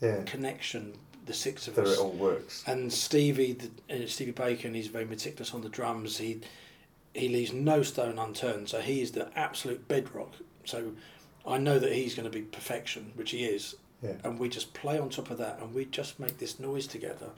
Yeah. 0.00 0.22
connection, 0.24 0.94
the 1.26 1.34
six 1.34 1.68
of 1.68 1.74
So 1.74 1.82
us. 1.82 1.92
it 1.92 1.98
all 1.98 2.10
works. 2.12 2.64
And 2.66 2.90
Stevie, 2.92 3.52
the, 3.52 3.66
uh, 3.94 3.98
Steevie 4.06 4.34
Bacon, 4.34 4.72
he's 4.74 4.86
very 4.88 5.04
meticulous 5.04 5.52
on 5.54 5.60
the 5.60 5.68
drums. 5.68 6.16
He 6.18 6.40
he 7.12 7.28
leaves 7.28 7.52
no 7.52 7.82
stone 7.82 8.18
unturned. 8.20 8.68
So 8.68 8.80
he 8.80 9.02
is 9.02 9.10
the 9.12 9.28
absolute 9.36 9.86
bedrock. 9.88 10.32
So 10.64 10.92
I 11.44 11.58
know 11.58 11.78
that 11.80 11.92
he's 11.92 12.14
going 12.14 12.30
to 12.30 12.38
be 12.38 12.42
perfection, 12.42 13.10
which 13.16 13.32
he 13.32 13.44
is. 13.44 13.74
Yeah. 14.00 14.12
And 14.24 14.38
we 14.38 14.48
just 14.48 14.72
play 14.74 14.96
on 14.98 15.10
top 15.10 15.28
of 15.30 15.36
that, 15.38 15.58
and 15.60 15.74
we 15.74 15.84
just 15.86 16.18
make 16.20 16.38
this 16.38 16.58
noise 16.60 16.86
together. 16.86 17.30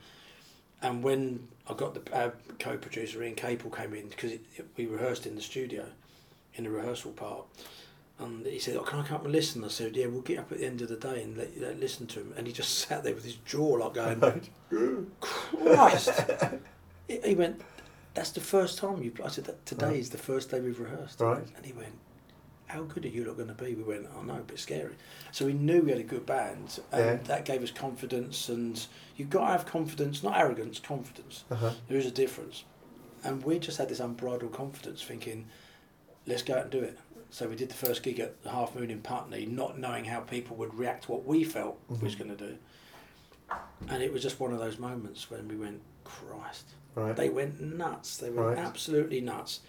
And 0.83 1.03
when 1.03 1.47
I 1.69 1.75
got 1.75 1.95
the 1.95 2.15
uh, 2.15 2.31
co-producer 2.59 3.23
Ian 3.23 3.37
Caple 3.37 3.75
came 3.75 3.95
in 3.95 4.09
because 4.09 4.33
we 4.77 4.87
rehearsed 4.87 5.27
in 5.27 5.37
the 5.37 5.41
studio, 5.43 5.87
in 6.55 6.65
the 6.65 6.71
rehearsal 6.71 7.13
part, 7.13 7.45
and 8.19 8.45
he 8.45 8.59
said, 8.59 8.77
"Oh, 8.77 8.83
can 8.83 8.99
I 9.01 9.05
come 9.05 9.17
up 9.17 9.25
and 9.25 9.33
listen?" 9.33 9.65
I 9.65 9.69
said, 9.69 9.97
"Yeah, 9.97 10.07
we'll 10.07 10.23
get 10.23 10.39
up 10.41 10.51
at 10.53 10.59
the 10.59 10.67
end 10.67 10.83
of 10.83 10.89
the 10.89 10.97
day 10.97 11.23
and 11.23 11.37
let, 11.37 11.57
let 11.61 11.79
listen 11.81 12.07
to 12.09 12.21
him." 12.21 12.35
And 12.37 12.47
he 12.47 12.53
just 12.53 12.79
sat 12.89 13.05
there 13.05 13.15
with 13.15 13.25
his 13.25 13.37
jaw 13.47 13.75
like 13.75 13.95
going, 13.95 14.43
Christ. 15.21 16.11
he 17.09 17.35
went, 17.35 17.61
that's 18.15 18.31
the 18.31 18.41
first 18.41 18.79
time 18.79 19.03
you. 19.03 19.13
I 19.25 19.29
said, 19.29 19.45
that 19.45 19.65
today 19.65 19.87
Right. 19.87 19.97
is 19.97 20.11
the 20.11 20.19
first 20.19 20.51
day 20.51 20.61
we've 20.61 20.79
rehearsed. 20.79 21.21
Right. 21.21 21.43
And 21.57 21.65
he 21.65 21.73
went, 21.73 21.95
how 22.73 22.83
good 22.85 23.05
are 23.05 23.09
you 23.09 23.25
lot 23.25 23.37
going 23.37 23.49
to 23.49 23.55
be? 23.55 23.75
We 23.75 23.83
went, 23.83 24.07
oh 24.17 24.23
no, 24.23 24.35
a 24.37 24.41
bit 24.41 24.59
scary. 24.59 24.95
So 25.31 25.45
we 25.45 25.53
knew 25.53 25.83
we 25.83 25.91
had 25.91 26.01
a 26.01 26.05
good 26.05 26.25
band, 26.25 26.81
and 26.91 27.05
Yeah. 27.05 27.17
that 27.25 27.45
gave 27.45 27.63
us 27.63 27.71
confidence. 27.71 28.49
And 28.49 28.85
you've 29.17 29.29
got 29.31 29.41
to 29.47 29.53
have 29.53 29.67
confidence, 29.67 30.23
not 30.23 30.39
arrogance, 30.39 30.79
confidence. 30.79 31.45
Uh-huh. 31.51 31.73
There 31.89 31.99
is 31.99 32.07
a 32.07 32.11
difference. 32.11 32.65
And 33.25 33.45
we 33.45 33.59
just 33.59 33.77
had 33.79 33.89
this 33.91 34.01
unbridled 34.01 34.53
confidence, 34.53 35.03
thinking, 35.03 35.47
let's 36.27 36.43
go 36.43 36.55
out 36.55 36.63
and 36.63 36.71
do 36.71 36.81
it. 36.81 36.99
So 37.31 37.47
we 37.49 37.57
did 37.57 37.69
the 37.69 37.75
first 37.75 38.03
gig 38.03 38.21
at 38.21 38.43
the 38.43 38.51
Half 38.51 38.75
Moon 38.75 38.91
in 38.91 39.01
Putney, 39.03 39.47
not 39.47 39.79
knowing 39.79 40.05
how 40.07 40.21
people 40.21 40.57
would 40.57 40.75
react 40.75 41.05
to 41.05 41.13
what 41.13 41.25
we 41.27 41.45
felt 41.45 41.79
we 41.89 41.99
was 41.99 42.15
Mhm. 42.15 42.19
going 42.19 42.37
to 42.37 42.47
do. 42.49 42.59
And 43.89 44.03
it 44.03 44.13
was 44.13 44.23
just 44.23 44.41
one 44.41 44.53
of 44.53 44.59
those 44.59 44.79
moments 44.79 45.31
when 45.31 45.47
we 45.49 45.57
went, 45.57 45.81
Christ. 46.05 46.65
Right. 46.95 47.15
They 47.17 47.29
went 47.29 47.61
nuts. 47.61 48.17
They 48.17 48.31
went 48.31 48.49
Right. 48.49 48.59
absolutely 48.59 49.21
nuts. 49.21 49.61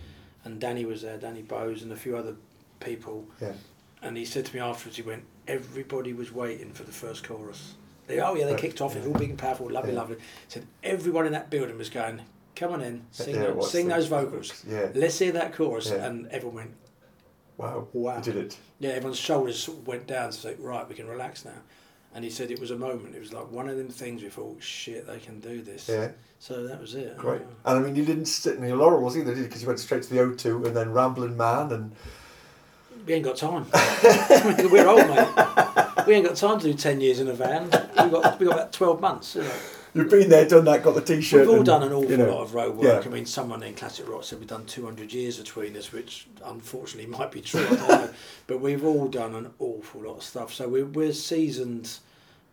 And 0.46 0.60
Danny 0.60 0.84
was 0.86 1.02
there, 1.04 1.18
Danny 1.18 1.42
Bowes, 1.42 1.84
and 1.84 1.92
a 1.92 1.96
few 1.96 2.18
other 2.18 2.36
people. 2.84 3.26
Yeah. 3.42 3.54
And 4.02 4.18
he 4.18 4.26
said 4.26 4.46
to 4.46 4.54
me 4.56 4.60
afterwards, 4.62 4.98
he 4.98 5.02
went, 5.04 5.24
everybody 5.48 6.14
was 6.14 6.32
waiting 6.32 6.72
for 6.72 6.84
the 6.84 6.92
first 6.92 7.24
chorus. 7.28 7.76
They, 8.08 8.20
oh 8.20 8.36
yeah, 8.36 8.46
they 8.48 8.56
kicked 8.56 8.82
off. 8.82 8.96
It 8.96 9.00
was 9.00 9.08
all 9.08 9.14
big 9.20 9.30
and 9.30 9.40
powerful, 9.40 9.70
lovely, 9.70 9.94
Yeah. 9.94 10.00
lovely. 10.00 10.16
He 10.18 10.22
said 10.50 10.68
everyone 10.84 11.26
in 11.26 11.32
that 11.32 11.50
building 11.50 11.78
was 11.78 11.90
going, 11.90 12.22
come 12.56 12.74
on 12.74 12.82
in, 12.82 13.04
sing, 13.12 13.36
Yeah, 13.36 13.44
tho- 13.46 13.54
what's 13.54 13.72
sing 13.72 13.88
the- 13.88 13.96
those 13.96 14.08
vocals. 14.08 14.64
Yeah. 14.68 14.90
Let's 14.94 15.18
hear 15.20 15.32
that 15.32 15.54
chorus. 15.54 15.90
Yeah. 15.90 16.06
And 16.06 16.28
everyone 16.28 16.56
went, 16.56 16.72
Wow. 17.58 17.88
Wow. 17.94 18.18
You 18.18 18.24
did 18.24 18.36
it. 18.38 18.58
yeah, 18.80 18.90
everyone's 18.92 19.20
shoulders 19.20 19.70
went 19.86 20.08
down 20.08 20.32
to 20.32 20.38
say, 20.38 20.56
right, 20.60 20.88
we 20.90 20.96
can 20.96 21.08
relax 21.08 21.46
now. 21.46 21.52
And 22.16 22.24
he 22.24 22.30
said 22.30 22.52
it 22.52 22.60
was 22.60 22.72
a 22.72 22.76
moment. 22.76 23.16
It 23.16 23.20
was 23.20 23.32
like 23.32 23.50
one 23.52 23.70
of 23.70 23.78
them 23.78 23.90
things 23.90 24.22
we 24.22 24.30
thought, 24.30 24.62
shit, 24.62 25.08
they 25.08 25.20
can 25.20 25.40
do 25.40 25.62
this. 25.62 25.88
Yeah. 25.88 26.12
So 26.40 26.68
that 26.68 26.80
was 26.82 26.94
it. 26.96 27.16
Great. 27.18 27.42
And 27.66 27.80
I 27.80 27.80
mean, 27.80 27.96
you 27.96 28.04
didn't 28.06 28.26
sit 28.26 28.58
in 28.58 28.64
your 28.68 28.78
laurels 28.78 29.16
either, 29.18 29.34
did 29.34 29.38
you? 29.42 29.44
Because 29.46 29.62
you 29.62 29.68
went 29.68 29.80
straight 29.80 30.04
to 30.04 30.10
the 30.10 30.20
O2 30.20 30.66
and 30.68 30.76
then 30.76 30.92
Rambling 30.92 31.38
Man 31.38 31.72
and 31.72 31.96
We 33.06 33.14
ain't 33.14 33.26
got 33.26 33.38
time. 33.38 33.66
We're 34.72 34.88
old, 34.88 35.08
mate. 35.08 36.08
We 36.08 36.14
ain't 36.16 36.26
got 36.26 36.36
time 36.36 36.60
to 36.60 36.68
do 36.68 36.74
10 36.74 37.02
years 37.02 37.20
in 37.20 37.28
a 37.28 37.34
van. 37.34 37.64
We've 37.64 38.12
got, 38.12 38.40
we 38.40 38.46
got 38.46 38.56
about 38.56 38.74
12 38.74 39.02
months. 39.02 39.36
You 39.36 39.44
know. 39.44 39.52
you've 39.94 40.10
been 40.10 40.30
there, 40.30 40.48
done 40.48 40.66
that, 40.66 40.84
got 40.84 40.96
the 40.96 41.02
T-shirt. 41.02 41.42
We've 41.42 41.50
all 41.50 41.56
and, 41.58 41.66
done 41.66 41.84
an 41.84 41.92
awful 41.92 42.10
you 42.10 42.18
know, 42.18 42.34
lot 42.34 42.44
of 42.44 42.54
road 42.54 42.76
work. 42.76 43.04
yeah. 43.04 43.10
I 43.10 43.14
mean, 43.14 43.26
someone 43.26 43.62
in 43.64 43.74
Classic 43.74 44.08
Rock 44.08 44.24
said 44.24 44.40
we've 44.40 44.48
done 44.48 44.66
200 44.66 45.12
years 45.12 45.38
between 45.38 45.76
us, 45.76 45.92
which 45.92 46.28
unfortunately 46.46 47.12
might 47.12 47.32
be 47.32 47.42
true. 47.42 47.66
I 47.66 47.76
don't 47.76 47.88
know. 47.88 48.10
But 48.48 48.60
we've 48.62 48.84
all 48.84 49.08
done 49.08 49.36
an 49.36 49.54
awful 49.60 50.02
lot 50.02 50.18
of 50.18 50.24
stuff. 50.24 50.54
So 50.54 50.68
we're, 50.68 50.86
we're 50.86 51.14
seasoned 51.14 51.98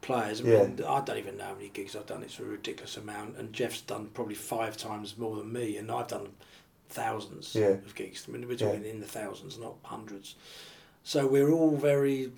players. 0.01 0.41
I 0.41 0.45
mean, 0.45 0.81
I 0.87 1.01
don't 1.01 1.19
even 1.19 1.37
know 1.37 1.45
how 1.45 1.55
many 1.55 1.69
gigs 1.69 1.95
I've 1.97 2.07
done. 2.07 2.23
It's 2.23 2.39
a 2.39 2.45
ridiculous 2.45 2.97
amount. 2.97 3.37
And 3.37 3.53
Jeff's 3.53 3.81
done 3.81 4.09
probably 4.15 4.35
five 4.35 4.77
times 4.77 5.19
more 5.19 5.37
than 5.37 5.53
me, 5.53 5.77
and 5.77 5.91
I've 5.91 6.09
done 6.09 6.29
thousands 6.91 7.55
Yeah. 7.55 7.69
of 7.87 7.95
gigs. 7.95 8.25
I 8.29 8.33
mean, 8.33 8.47
we're 8.47 8.55
Yeah. 8.57 8.73
in 8.73 9.01
the 9.01 9.07
thousands, 9.07 9.59
not 9.59 9.77
hundreds. 9.85 10.35
So 11.03 11.27
we're 11.27 11.51
all 11.51 11.77
very 11.77 12.33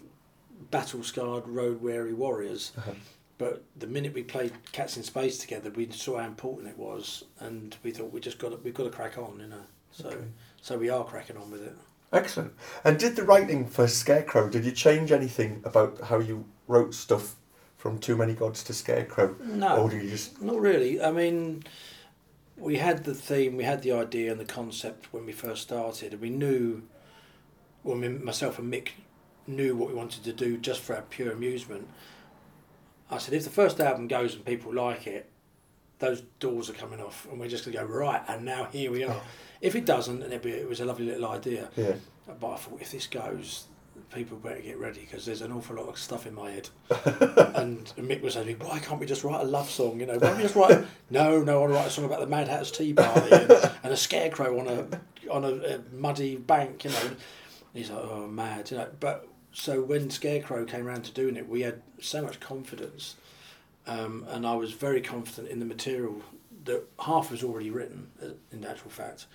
battle 0.70 1.02
scarred, 1.02 1.48
road 1.48 1.80
weary 1.80 2.14
warriors. 2.14 2.72
Uh-huh. 2.78 2.92
But 3.38 3.64
the 3.76 3.88
minute 3.88 4.14
we 4.14 4.22
played 4.22 4.52
Cats 4.70 4.96
in 4.96 5.02
Space 5.02 5.38
together, 5.38 5.70
we 5.70 5.90
saw 5.90 6.18
how 6.18 6.26
important 6.26 6.68
it 6.68 6.78
was, 6.78 7.24
and 7.40 7.76
we 7.82 7.90
thought 7.90 8.12
we 8.12 8.20
just 8.20 8.38
got 8.38 8.50
to, 8.50 8.56
we've 8.58 8.74
got 8.74 8.84
to 8.84 8.90
crack 8.90 9.18
on, 9.18 9.40
you 9.40 9.48
know. 9.48 9.64
So 9.90 10.08
Okay. 10.08 10.24
so 10.60 10.78
we 10.78 10.88
are 10.90 11.04
cracking 11.04 11.36
on 11.36 11.50
with 11.50 11.62
it. 11.62 11.74
Excellent. 12.12 12.52
And 12.84 12.98
did 12.98 13.16
the 13.16 13.24
writing 13.24 13.66
for 13.66 13.88
Scarecrow, 13.88 14.48
did 14.48 14.64
you 14.64 14.70
change 14.72 15.10
anything 15.12 15.62
about 15.64 16.00
how 16.02 16.18
you 16.20 16.44
wrote 16.68 16.94
stuff 16.94 17.36
from 17.78 17.98
Too 17.98 18.16
Many 18.16 18.34
Gods 18.34 18.62
to 18.64 18.74
Scarecrow? 18.74 19.34
No. 19.42 19.78
Or 19.78 19.90
do 19.90 19.96
you 19.96 20.08
just. 20.10 20.40
Not 20.40 20.60
really. 20.60 21.02
I 21.02 21.10
mean, 21.10 21.64
we 22.56 22.76
had 22.76 23.04
the 23.04 23.14
theme, 23.14 23.56
we 23.56 23.64
had 23.64 23.82
the 23.82 23.92
idea 23.92 24.30
and 24.30 24.40
the 24.40 24.44
concept 24.44 25.12
when 25.12 25.26
we 25.26 25.32
first 25.32 25.62
started, 25.62 26.12
and 26.12 26.22
we 26.22 26.30
knew, 26.30 26.82
well, 27.82 27.96
me, 27.96 28.08
myself 28.08 28.58
and 28.58 28.72
Mick 28.72 28.88
knew 29.46 29.74
what 29.74 29.88
we 29.88 29.94
wanted 29.94 30.22
to 30.24 30.32
do 30.32 30.56
just 30.56 30.80
for 30.80 30.94
our 30.94 31.02
pure 31.02 31.32
amusement. 31.32 31.88
I 33.10 33.18
said, 33.18 33.34
if 33.34 33.44
the 33.44 33.50
first 33.50 33.80
album 33.80 34.08
goes 34.08 34.34
and 34.34 34.44
people 34.44 34.72
like 34.72 35.06
it, 35.06 35.28
those 35.98 36.22
doors 36.40 36.68
are 36.68 36.74
coming 36.74 37.00
off, 37.00 37.26
and 37.30 37.38
we're 37.38 37.48
just 37.48 37.64
going 37.64 37.76
to 37.76 37.82
go, 37.82 37.86
right, 37.86 38.22
and 38.28 38.44
now 38.44 38.64
here 38.64 38.90
we 38.90 39.04
are. 39.04 39.20
If 39.60 39.76
it 39.76 39.84
doesn't, 39.84 40.42
be, 40.42 40.50
it 40.50 40.68
was 40.68 40.80
a 40.80 40.84
lovely 40.84 41.06
little 41.06 41.26
idea. 41.28 41.70
Yeah. 41.76 41.94
But 42.26 42.52
I 42.52 42.56
thought, 42.56 42.80
if 42.80 42.90
this 42.90 43.06
goes, 43.06 43.66
people 44.14 44.36
better 44.36 44.60
get 44.60 44.78
ready 44.78 45.00
because 45.00 45.24
there's 45.24 45.40
an 45.42 45.52
awful 45.52 45.76
lot 45.76 45.88
of 45.88 45.98
stuff 45.98 46.26
in 46.26 46.34
my 46.34 46.50
head. 46.50 46.68
and 47.54 47.86
Mick 47.96 48.22
was 48.22 48.34
saying, 48.34 48.56
why 48.60 48.78
can't 48.78 49.00
we 49.00 49.06
just 49.06 49.24
write 49.24 49.40
a 49.40 49.44
love 49.44 49.70
song? 49.70 50.00
You 50.00 50.06
know, 50.06 50.14
why 50.14 50.28
don't 50.28 50.36
we 50.36 50.42
just 50.42 50.54
write? 50.54 50.72
A, 50.72 50.86
no, 51.10 51.42
no, 51.42 51.56
I 51.56 51.60
want 51.60 51.72
to 51.72 51.76
write 51.76 51.86
a 51.86 51.90
song 51.90 52.04
about 52.04 52.20
the 52.20 52.26
Mad 52.26 52.48
Hatter's 52.48 52.70
Tea 52.70 52.92
Party 52.92 53.30
and, 53.32 53.50
and 53.84 53.92
a 53.92 53.96
scarecrow 53.96 54.58
on 54.58 54.68
a 54.68 55.30
on 55.30 55.44
a, 55.44 55.76
a 55.76 55.80
muddy 55.92 56.36
bank. 56.36 56.84
You 56.84 56.90
know, 56.90 57.00
and 57.02 57.16
he's 57.74 57.90
like, 57.90 58.04
oh, 58.04 58.26
mad. 58.26 58.70
You 58.70 58.78
know, 58.78 58.88
but 59.00 59.28
so 59.52 59.82
when 59.82 60.10
Scarecrow 60.10 60.64
came 60.64 60.86
around 60.86 61.04
to 61.04 61.12
doing 61.12 61.36
it, 61.36 61.48
we 61.48 61.62
had 61.62 61.82
so 62.00 62.22
much 62.22 62.40
confidence, 62.40 63.16
um, 63.86 64.26
and 64.28 64.46
I 64.46 64.54
was 64.54 64.72
very 64.72 65.00
confident 65.00 65.48
in 65.48 65.58
the 65.58 65.66
material 65.66 66.22
that 66.64 66.84
half 67.00 67.30
was 67.30 67.42
already 67.42 67.70
written. 67.70 68.08
uh, 68.22 68.26
In 68.50 68.64
actual 68.64 68.90
fact. 68.90 69.26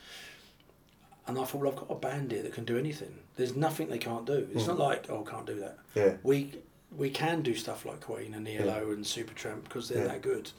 And 1.27 1.37
I 1.37 1.43
thought, 1.43 1.61
well, 1.61 1.71
I've 1.71 1.77
got 1.77 1.91
a 1.91 1.95
band 1.95 2.31
here 2.31 2.41
that 2.43 2.53
can 2.53 2.63
do 2.63 2.77
anything. 2.77 3.13
There's 3.35 3.55
nothing 3.55 3.89
they 3.89 3.97
can't 3.97 4.25
do. 4.25 4.47
It's 4.53 4.63
hmm. 4.63 4.71
not 4.71 4.79
like, 4.79 5.09
oh, 5.09 5.23
can't 5.23 5.45
do 5.45 5.59
that 5.59 5.77
Yeah. 5.95 6.13
we 6.23 6.53
we 6.95 7.09
can 7.09 7.41
do 7.41 7.53
stuff 7.53 7.85
like 7.85 7.99
Queen 7.99 8.33
and 8.33 8.47
ELO 8.47 8.91
and 8.91 9.03
Supertramp 9.03 9.65
because 9.65 9.89
they're 9.89 10.03
Yeah. 10.03 10.13
that 10.13 10.21
good. 10.21 10.51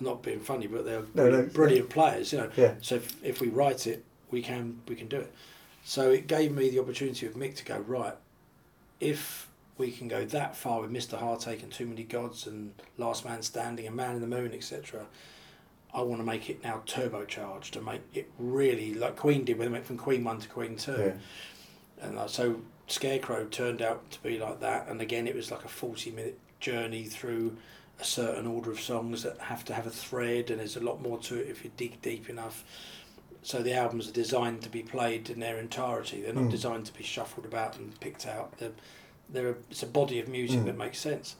I'm 0.00 0.06
not 0.06 0.22
being 0.22 0.40
funny, 0.40 0.66
but 0.66 0.86
they're 0.86 1.02
No, 1.14 1.24
no, 1.24 1.30
brilliant, 1.30 1.52
brilliant 1.52 1.90
players. 1.90 2.32
You 2.32 2.38
know, 2.38 2.50
Yeah. 2.56 2.74
so 2.80 2.96
if, 2.96 3.22
if 3.22 3.40
we 3.40 3.48
write 3.48 3.86
it, 3.86 4.02
we 4.30 4.42
can 4.42 4.80
we 4.88 4.96
can 4.96 5.08
do 5.08 5.18
it. 5.18 5.32
So 5.84 6.10
it 6.10 6.26
gave 6.26 6.50
me 6.50 6.70
the 6.70 6.80
opportunity 6.80 7.28
with 7.28 7.36
Mick 7.36 7.56
to 7.56 7.64
go 7.64 7.78
right. 7.78 8.16
If 9.00 9.48
we 9.78 9.92
can 9.92 10.08
go 10.08 10.24
that 10.24 10.56
far 10.56 10.80
with 10.80 10.90
Mr. 10.90 11.18
Heartache 11.18 11.62
and 11.62 11.70
Too 11.70 11.86
Many 11.86 12.02
Gods 12.02 12.46
and 12.46 12.72
Last 12.96 13.24
Man 13.24 13.42
Standing 13.42 13.86
and 13.86 13.94
Man 13.94 14.14
in 14.16 14.20
the 14.22 14.26
Moon, 14.26 14.52
etc. 14.54 15.06
I 15.96 16.02
want 16.02 16.20
to 16.20 16.26
make 16.26 16.50
it 16.50 16.62
now 16.62 16.82
turbocharged 16.86 17.70
to 17.70 17.80
make 17.80 18.02
it 18.14 18.30
really 18.38 18.92
like 18.94 19.16
Queen 19.16 19.44
did 19.44 19.58
when 19.58 19.68
they 19.68 19.72
went 19.72 19.86
from 19.86 19.96
Queen 19.96 20.22
One 20.22 20.38
to 20.38 20.48
Queen 20.48 20.76
Two 20.76 20.92
Yeah. 20.92 22.06
and 22.06 22.18
uh, 22.18 22.26
so 22.28 22.60
Scarecrow 22.86 23.46
turned 23.46 23.80
out 23.82 24.08
to 24.12 24.22
be 24.22 24.38
like 24.38 24.60
that. 24.60 24.86
And 24.88 25.00
again, 25.00 25.26
it 25.26 25.34
was 25.34 25.50
like 25.50 25.64
a 25.64 25.68
forty-minute 25.68 26.38
journey 26.60 27.04
through 27.04 27.56
a 27.98 28.04
certain 28.04 28.46
order 28.46 28.70
of 28.70 28.78
songs 28.78 29.22
that 29.22 29.38
have 29.40 29.64
to 29.64 29.74
have 29.74 29.86
a 29.86 29.90
thread, 29.90 30.50
and 30.50 30.60
there's 30.60 30.76
a 30.76 30.80
lot 30.80 31.00
more 31.00 31.18
to 31.18 31.34
it 31.40 31.48
if 31.48 31.64
you 31.64 31.70
dig 31.78 32.00
deep 32.02 32.28
enough. 32.28 32.62
So 33.42 33.62
the 33.62 33.72
albums 33.74 34.08
are 34.08 34.12
designed 34.12 34.62
to 34.62 34.68
be 34.68 34.82
played 34.82 35.30
in 35.30 35.40
their 35.40 35.58
entirety. 35.58 36.20
They're 36.20 36.34
not 36.34 36.44
Mm. 36.44 36.50
designed 36.50 36.86
to 36.86 36.92
be 36.92 37.04
shuffled 37.04 37.46
about 37.46 37.78
and 37.78 37.98
picked 38.00 38.26
out. 38.26 38.58
They're, 38.58 38.72
they're 39.30 39.50
a, 39.50 39.54
it's 39.70 39.82
a 39.82 39.86
body 39.86 40.18
of 40.20 40.28
music 40.28 40.60
Mm. 40.60 40.64
that 40.66 40.76
makes 40.76 40.98
sense. 40.98 41.36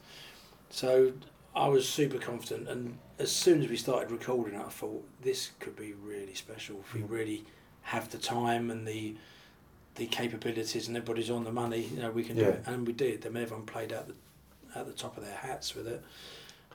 So 0.70 1.12
I 1.56 1.68
was 1.68 1.88
super 1.88 2.18
confident, 2.18 2.68
and 2.68 2.98
as 3.18 3.32
soon 3.32 3.62
as 3.62 3.68
we 3.70 3.76
started 3.76 4.10
recording 4.10 4.54
it, 4.60 4.64
I 4.64 4.68
thought 4.68 5.08
this 5.22 5.50
could 5.58 5.74
be 5.74 5.94
really 5.94 6.34
special 6.34 6.80
if 6.80 6.92
we 6.92 7.00
Mm. 7.00 7.10
really 7.10 7.44
have 7.82 8.10
the 8.10 8.18
time 8.18 8.70
and 8.70 8.86
the 8.86 9.16
the 9.94 10.06
capabilities, 10.06 10.88
and 10.88 10.94
everybody's 10.98 11.30
on 11.30 11.44
the 11.44 11.50
money. 11.52 11.84
You 11.84 12.02
know, 12.02 12.10
we 12.10 12.22
can 12.22 12.36
do 12.36 12.44
it, 12.44 12.62
and 12.66 12.86
we 12.86 12.92
did. 12.92 13.24
I 13.24 13.30
mean, 13.30 13.42
everyone 13.42 13.64
played 13.64 13.94
out 13.94 14.06
the 14.08 14.14
at 14.78 14.84
the 14.86 14.92
top 14.92 15.16
of 15.16 15.24
their 15.24 15.34
hats 15.34 15.74
with 15.74 15.88
it. 15.88 16.04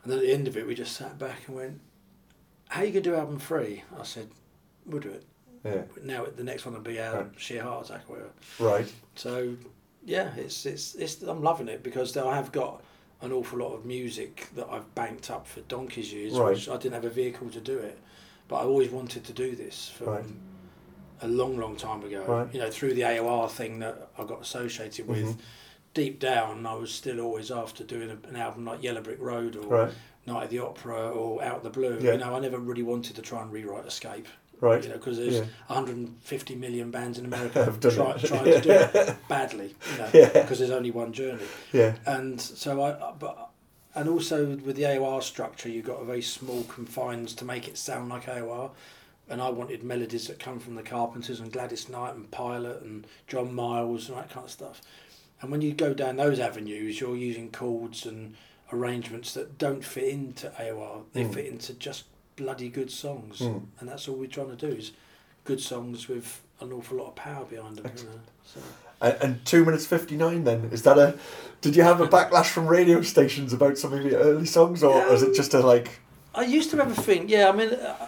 And 0.04 0.12
at 0.12 0.20
the 0.22 0.34
end 0.34 0.48
of 0.48 0.58
it, 0.58 0.66
we 0.66 0.74
just 0.74 0.96
sat 0.96 1.20
back 1.20 1.48
and 1.48 1.56
went, 1.56 1.80
"How 2.70 2.82
are 2.82 2.86
you 2.86 2.92
gonna 2.92 3.04
do 3.04 3.14
album 3.14 3.38
three?" 3.40 3.84
I 3.96 4.02
said, 4.04 4.30
"We'll 4.88 5.02
do 5.02 5.10
it." 5.12 5.24
Yeah. 5.64 5.84
Now 6.02 6.26
the 6.26 6.44
next 6.44 6.66
one 6.66 6.74
will 6.74 6.82
be 6.82 7.00
our 7.00 7.22
Right. 7.26 7.40
sheer 7.40 7.62
heart 7.62 7.86
attack 7.86 8.10
or 8.10 8.14
whatever. 8.14 8.32
Right. 8.58 8.92
So 9.16 9.56
yeah, 10.04 10.34
it's 10.36 10.66
it's 10.66 10.96
it's 10.96 11.22
I'm 11.22 11.44
loving 11.44 11.68
it 11.68 11.84
because 11.84 12.18
I 12.18 12.34
have 12.36 12.52
got 12.52 12.84
an 13.22 13.32
awful 13.32 13.60
lot 13.60 13.74
of 13.74 13.86
music 13.86 14.50
that 14.56 14.68
I've 14.72 14.94
banked 14.96 15.30
up 15.30 15.48
for 15.48 15.62
donkey's 15.62 16.12
years, 16.12 16.34
Right. 16.34 16.54
which 16.54 16.68
I 16.70 16.78
didn't 16.78 16.94
have 16.96 17.06
a 17.06 17.10
vehicle 17.10 17.50
to 17.52 17.60
do 17.62 17.78
it, 17.78 17.98
but 18.48 18.58
I 18.58 18.64
always 18.64 18.90
wanted 18.90 19.24
to 19.26 19.34
do 19.34 19.56
this 19.56 19.90
from 19.90 20.08
Right. 20.08 20.26
a 21.22 21.28
long, 21.28 21.58
long 21.58 21.76
time 21.76 22.04
ago. 22.04 22.24
Right. 22.28 22.54
You 22.54 22.60
know, 22.60 22.72
through 22.72 22.94
the 22.96 23.04
AOR 23.04 23.48
thing 23.50 23.80
that 23.80 24.10
I 24.18 24.24
got 24.24 24.42
associated 24.42 25.08
with. 25.08 25.26
Mhm. 25.26 25.38
Deep 25.94 26.20
down, 26.20 26.66
I 26.66 26.74
was 26.76 26.90
still 26.92 27.20
always 27.20 27.52
after 27.52 27.84
doing 27.84 28.10
a, 28.10 28.28
an 28.30 28.38
album 28.38 28.64
like 28.66 28.82
Yellow 28.82 29.02
Brick 29.02 29.20
Road 29.20 29.56
or. 29.56 29.92
Night 30.28 30.44
of 30.44 30.50
the 30.52 30.60
Opera 30.60 31.10
or 31.10 31.42
Out 31.44 31.58
of 31.58 31.64
the 31.64 31.72
Blue. 31.72 31.98
Yeah. 32.00 32.12
You 32.12 32.20
know, 32.20 32.36
I 32.36 32.40
never 32.40 32.60
really 32.60 32.84
wanted 32.84 33.16
to 33.16 33.24
try 33.24 33.42
and 33.42 33.52
rewrite 33.52 33.88
Escape. 33.88 34.28
Right. 34.62 34.82
You 34.84 34.90
know, 34.90 34.96
because 34.96 35.18
there's 35.18 35.34
Yeah. 35.34 35.46
150 35.68 36.56
million 36.56 36.92
bands 36.92 37.18
in 37.20 37.26
America 37.32 37.76
try, 37.82 38.14
trying 38.18 38.46
to 38.46 38.62
do 38.62 38.70
it 38.72 39.16
badly. 39.28 39.76
You 39.92 39.98
know, 39.98 40.10
Yeah. 40.14 40.30
because 40.42 40.60
there's 40.60 40.72
only 40.72 40.92
one 40.92 41.12
journey. 41.12 41.44
Yeah. 41.74 41.96
And 42.06 42.40
so 42.40 42.82
I, 42.84 43.12
but 43.20 43.50
and 43.96 44.08
also 44.08 44.56
with 44.56 44.78
the 44.78 44.84
AOR 44.84 45.22
structure, 45.22 45.68
you've 45.68 45.86
got 45.86 46.02
a 46.02 46.06
very 46.06 46.22
small 46.22 46.64
confines 46.64 47.34
to 47.36 47.44
make 47.46 47.68
it 47.68 47.78
sound 47.78 48.08
like 48.10 48.26
AOR. 48.28 48.72
And 49.30 49.42
I 49.42 49.50
wanted 49.50 49.84
melodies 49.84 50.28
that 50.28 50.40
come 50.40 50.60
from 50.60 50.76
the 50.76 50.84
Carpenters 50.84 51.40
and 51.40 51.52
Gladys 51.52 51.90
Knight 51.90 52.16
and 52.16 52.30
Pilot 52.32 52.82
and 52.84 53.08
John 53.28 53.54
Miles 53.54 54.10
and 54.10 54.18
that 54.18 54.30
kind 54.30 54.46
of 54.46 54.52
stuff. 54.52 54.82
And 55.42 55.52
when 55.52 55.62
you 55.62 55.74
go 55.74 55.94
down 55.94 56.18
those 56.18 56.40
avenues, 56.40 57.00
you're 57.02 57.16
using 57.16 57.50
chords 57.50 58.06
and 58.06 58.36
arrangements 58.72 59.34
that 59.34 59.58
don't 59.58 59.84
fit 59.84 60.06
into 60.10 60.50
AOR. 60.60 61.04
They 61.14 61.24
Mm. 61.24 61.34
fit 61.34 61.46
into 61.48 61.74
just 61.74 62.04
bloody 62.36 62.70
good 62.70 62.92
songs. 62.92 63.40
Mm. 63.40 63.66
And 63.80 63.90
that's 63.90 64.08
all 64.08 64.16
we're 64.16 64.28
trying 64.28 64.56
to 64.56 64.68
do 64.68 64.74
is 64.76 64.92
good 65.44 65.60
songs 65.60 66.08
with 66.08 66.42
an 66.60 66.72
awful 66.72 66.98
lot 66.98 67.08
of 67.08 67.16
power 67.16 67.46
behind 67.46 67.78
them. 67.78 67.92
You 67.98 68.04
know? 68.04 68.20
so. 68.46 68.60
And, 69.02 69.18
and 69.22 69.46
two 69.46 69.66
minutes 69.66 69.86
fifty 69.86 70.16
nine. 70.16 70.44
Then 70.44 70.70
is 70.72 70.84
that 70.84 70.98
a? 70.98 71.18
Did 71.62 71.76
you 71.76 71.84
have 71.84 72.02
a 72.02 72.08
backlash 72.08 72.48
from 72.48 72.68
radio 72.68 73.02
stations 73.02 73.54
about 73.54 73.78
some 73.78 73.94
of 73.94 74.04
your 74.06 74.20
early 74.20 74.46
songs, 74.46 74.84
or 74.84 75.10
was 75.10 75.24
it 75.24 75.36
just 75.36 75.54
a 75.54 75.60
like? 75.60 76.00
I 76.34 76.44
used 76.44 76.70
to 76.72 76.78
have 76.78 76.98
a 76.98 77.02
thing, 77.02 77.28
yeah, 77.28 77.50
I 77.50 77.52
mean, 77.52 77.74
uh, 77.74 78.08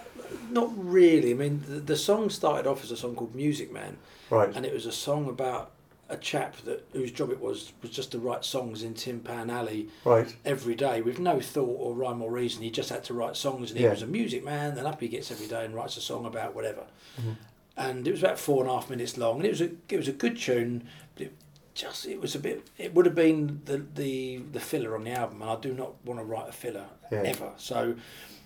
not 0.49 0.71
really. 0.77 1.31
I 1.31 1.33
mean, 1.33 1.63
the, 1.67 1.79
the 1.79 1.97
song 1.97 2.29
started 2.29 2.69
off 2.69 2.81
as 2.83 2.89
a 2.89 2.95
song 2.95 3.15
called 3.15 3.35
Music 3.35 3.71
Man, 3.71 3.97
Right. 4.29 4.55
and 4.55 4.65
it 4.65 4.73
was 4.73 4.85
a 4.85 4.93
song 4.93 5.27
about 5.27 5.71
a 6.09 6.17
chap 6.17 6.57
that 6.65 6.85
whose 6.91 7.11
job 7.11 7.31
it 7.31 7.39
was 7.39 7.71
was 7.81 7.91
just 7.91 8.11
to 8.11 8.19
write 8.19 8.43
songs 8.45 8.83
in 8.83 8.93
Tin 8.93 9.19
Pan 9.21 9.49
Alley 9.49 9.87
Right. 10.03 10.35
every 10.45 10.75
day 10.75 11.01
with 11.01 11.17
no 11.19 11.39
thought 11.39 11.77
or 11.79 11.93
rhyme 11.93 12.21
or 12.21 12.29
reason. 12.31 12.61
He 12.61 12.69
just 12.69 12.89
had 12.89 13.03
to 13.05 13.13
write 13.13 13.35
songs, 13.37 13.71
and 13.71 13.79
he 13.79 13.85
Yeah. 13.85 13.91
was 13.91 14.01
a 14.01 14.07
music 14.07 14.43
man. 14.43 14.75
Then 14.75 14.85
up 14.85 14.99
he 15.01 15.07
gets 15.07 15.31
every 15.31 15.47
day 15.47 15.63
and 15.65 15.73
writes 15.73 15.97
a 15.97 16.01
song 16.01 16.25
about 16.25 16.53
whatever. 16.55 16.83
Mhm. 17.19 17.37
And 17.75 18.07
it 18.07 18.11
was 18.11 18.21
about 18.21 18.37
four 18.37 18.61
and 18.63 18.69
a 18.69 18.75
half 18.75 18.89
minutes 18.89 19.17
long, 19.17 19.37
and 19.37 19.45
it 19.45 19.49
was 19.49 19.61
a 19.61 19.71
it 19.89 19.97
was 19.97 20.07
a 20.07 20.11
good 20.13 20.37
tune, 20.37 20.87
but 21.15 21.27
it 21.27 21.33
just 21.73 22.05
it 22.05 22.19
was 22.21 22.35
a 22.35 22.39
bit. 22.39 22.67
It 22.77 22.93
would 22.93 23.05
have 23.05 23.15
been 23.15 23.61
the 23.65 23.77
the 23.95 24.37
the 24.51 24.59
filler 24.59 24.95
on 24.95 25.05
the 25.05 25.11
album, 25.11 25.41
and 25.41 25.49
I 25.49 25.55
do 25.55 25.73
not 25.73 25.93
want 26.05 26.19
to 26.19 26.23
write 26.25 26.49
a 26.49 26.51
filler 26.51 26.85
Yeah. 27.11 27.21
ever. 27.23 27.51
So 27.57 27.95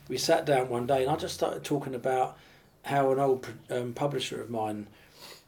we 0.08 0.18
sat 0.18 0.46
down 0.46 0.70
one 0.70 0.86
day, 0.88 1.02
and 1.02 1.12
I 1.12 1.16
just 1.18 1.34
started 1.34 1.64
talking 1.64 1.96
about 1.96 2.38
how 2.84 3.12
an 3.12 3.20
old 3.20 3.48
um, 3.70 3.94
publisher 3.94 4.40
of 4.42 4.50
mine 4.50 4.88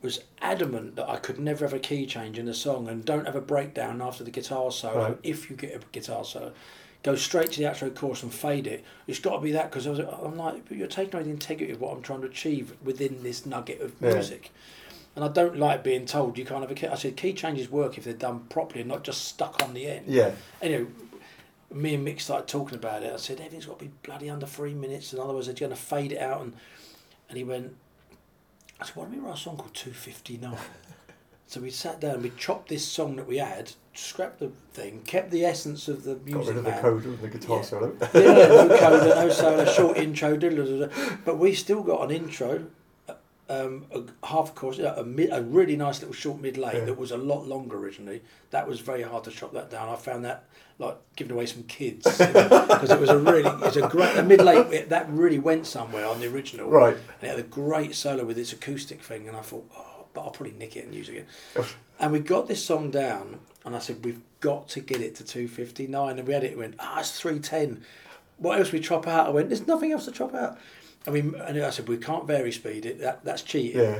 was 0.01 0.21
adamant 0.41 0.95
that 0.95 1.09
I 1.09 1.17
could 1.17 1.39
never 1.39 1.65
have 1.65 1.73
a 1.73 1.79
key 1.79 2.05
change 2.05 2.39
in 2.39 2.47
a 2.47 2.53
song 2.53 2.87
and 2.87 3.03
don't 3.03 3.25
have 3.25 3.35
a 3.35 3.41
breakdown 3.41 4.01
after 4.01 4.23
the 4.23 4.31
guitar 4.31 4.71
solo. 4.71 5.09
Right. 5.09 5.17
If 5.23 5.49
you 5.49 5.55
get 5.55 5.75
a 5.75 5.79
guitar 5.91 6.23
solo, 6.23 6.53
go 7.03 7.15
straight 7.15 7.51
to 7.53 7.59
the 7.59 7.65
outro 7.65 7.93
chorus 7.93 8.23
and 8.23 8.33
fade 8.33 8.65
it. 8.67 8.83
It's 9.07 9.19
got 9.19 9.35
to 9.35 9.41
be 9.41 9.51
that 9.53 9.69
because 9.69 9.87
I 9.87 9.89
was, 9.91 9.99
I'm 9.99 10.37
like, 10.37 10.67
but 10.69 10.77
you're 10.77 10.87
taking 10.87 11.15
away 11.15 11.23
the 11.23 11.29
integrity 11.31 11.73
of 11.73 11.81
what 11.81 11.95
I'm 11.95 12.01
trying 12.01 12.21
to 12.21 12.27
achieve 12.27 12.73
within 12.83 13.23
this 13.23 13.45
nugget 13.45 13.81
of 13.81 13.93
Yeah. 14.01 14.13
music. 14.13 14.51
And 15.15 15.25
I 15.25 15.27
don't 15.27 15.57
like 15.57 15.83
being 15.83 16.05
told 16.05 16.37
you 16.37 16.45
can't 16.45 16.61
have 16.61 16.71
a 16.71 16.75
key. 16.75 16.87
I 16.87 16.95
said 16.95 17.17
key 17.17 17.33
changes 17.33 17.69
work 17.69 17.97
if 17.97 18.05
they're 18.05 18.13
done 18.13 18.41
properly 18.49 18.81
and 18.81 18.89
not 18.89 19.03
just 19.03 19.25
stuck 19.25 19.61
on 19.61 19.73
the 19.73 19.85
end. 19.87 20.05
Yeah. 20.07 20.31
Anyway, 20.61 20.85
me 21.73 21.95
and 21.95 22.07
Mick 22.07 22.21
started 22.21 22.47
talking 22.47 22.75
about 22.77 23.03
it. 23.03 23.11
I 23.11 23.17
said 23.17 23.39
everything's 23.39 23.65
got 23.65 23.79
to 23.79 23.85
be 23.85 23.91
bloody 24.03 24.29
under 24.29 24.45
three 24.45 24.73
minutes, 24.73 25.11
and 25.11 25.21
otherwise 25.21 25.47
they're 25.47 25.55
going 25.55 25.71
to 25.71 25.75
fade 25.75 26.13
it 26.13 26.19
out. 26.19 26.41
And 26.41 26.53
and 27.27 27.37
he 27.37 27.43
went, 27.43 27.75
I 28.81 28.85
said, 28.85 28.95
why 28.95 29.03
don't 29.05 29.13
we 29.13 29.19
write 29.19 29.35
a 29.35 29.37
song 29.37 29.57
called 29.57 29.73
Two 29.73 29.91
Fifty 29.91 30.37
Nine? 30.37 30.57
so 31.47 31.59
we 31.61 31.69
sat 31.71 31.99
down, 31.99 32.21
we 32.21 32.31
chopped 32.37 32.69
this 32.69 32.85
song 32.85 33.15
that 33.17 33.27
we 33.27 33.37
had, 33.37 33.71
scrapped 33.93 34.39
the 34.39 34.51
thing, 34.73 35.01
kept 35.05 35.31
the 35.31 35.43
essence 35.45 35.87
of 35.87 36.03
the 36.03 36.15
music. 36.17 36.33
Got 36.33 36.47
rid 36.47 36.57
of 36.57 36.63
the 36.63 36.69
man. 36.71 36.81
code 36.81 37.05
and 37.05 37.19
the 37.19 37.27
guitar 37.27 37.57
Yeah. 37.57 37.61
solo. 37.63 37.97
yeah, 38.13 38.47
no 38.47 38.77
coda, 38.79 39.15
no 39.15 39.29
solo, 39.29 39.65
short 39.65 39.97
intro, 39.97 40.37
but 41.25 41.37
we 41.37 41.53
still 41.53 41.83
got 41.83 42.03
an 42.03 42.11
intro, 42.11 42.65
um, 43.49 43.85
a 43.93 44.27
half 44.27 44.53
chorus, 44.55 44.79
a, 44.79 45.03
mid, 45.03 45.29
a 45.31 45.41
really 45.41 45.75
nice 45.75 45.99
little 45.99 46.13
short 46.13 46.39
mid 46.39 46.57
eight 46.57 46.73
Yeah. 46.75 46.85
that 46.85 46.97
was 46.97 47.11
a 47.11 47.17
lot 47.17 47.47
longer 47.47 47.77
originally. 47.77 48.21
That 48.51 48.67
was 48.67 48.79
very 48.79 49.01
hard 49.01 49.23
to 49.25 49.31
chop 49.31 49.53
that 49.53 49.69
down. 49.69 49.89
I 49.89 49.95
found 49.95 50.23
that 50.25 50.45
like 50.77 50.97
giving 51.15 51.33
away 51.33 51.45
some 51.45 51.63
kids 51.63 52.05
because 52.17 52.89
it 52.91 52.99
was 52.99 53.09
a 53.09 53.17
really, 53.17 53.49
it's 53.65 53.75
a 53.75 53.87
great 53.87 54.15
a 54.17 54.23
mid 54.23 54.39
eight 54.41 54.89
that 54.89 55.09
really 55.09 55.39
went 55.39 55.67
somewhere 55.67 56.05
on 56.05 56.19
the 56.19 56.27
original. 56.27 56.69
Right. 56.69 56.95
And 56.95 57.23
it 57.23 57.27
had 57.27 57.39
a 57.39 57.43
great 57.43 57.95
solo 57.95 58.23
with 58.23 58.37
its 58.37 58.53
acoustic 58.53 59.01
thing, 59.01 59.27
and 59.27 59.35
I 59.35 59.41
thought, 59.41 59.69
oh, 59.75 60.05
but 60.13 60.21
I'll 60.21 60.31
probably 60.31 60.53
nick 60.57 60.75
it 60.77 60.85
and 60.85 60.93
use 60.95 61.09
it 61.09 61.13
again. 61.55 61.65
and 61.99 62.11
we 62.13 62.19
got 62.19 62.47
this 62.47 62.63
song 62.63 62.91
down, 62.91 63.39
and 63.65 63.75
I 63.75 63.79
said, 63.79 64.05
we've 64.05 64.21
got 64.39 64.69
to 64.69 64.79
get 64.79 65.01
it 65.01 65.15
to 65.15 65.23
259. 65.23 66.17
And 66.17 66.27
we 66.27 66.33
had 66.33 66.43
it, 66.43 66.57
went, 66.57 66.75
ah, 66.79 66.99
it's 66.99 67.19
310. 67.19 67.83
What 68.37 68.57
else 68.57 68.71
we 68.71 68.79
chop 68.79 69.05
out? 69.05 69.27
I 69.27 69.29
went, 69.31 69.49
there's 69.49 69.67
nothing 69.67 69.91
else 69.91 70.05
to 70.05 70.11
chop 70.11 70.33
out. 70.33 70.57
I 71.09 71.11
mean, 71.11 71.33
and 71.35 71.59
I 71.63 71.71
said, 71.71 71.87
we 71.87 71.97
can't 71.97 72.27
vary 72.27 72.51
speed 72.51 72.85
it. 72.85 72.99
That, 72.99 73.23
that's 73.25 73.41
cheating. 73.41 73.81
Yeah. 73.81 73.99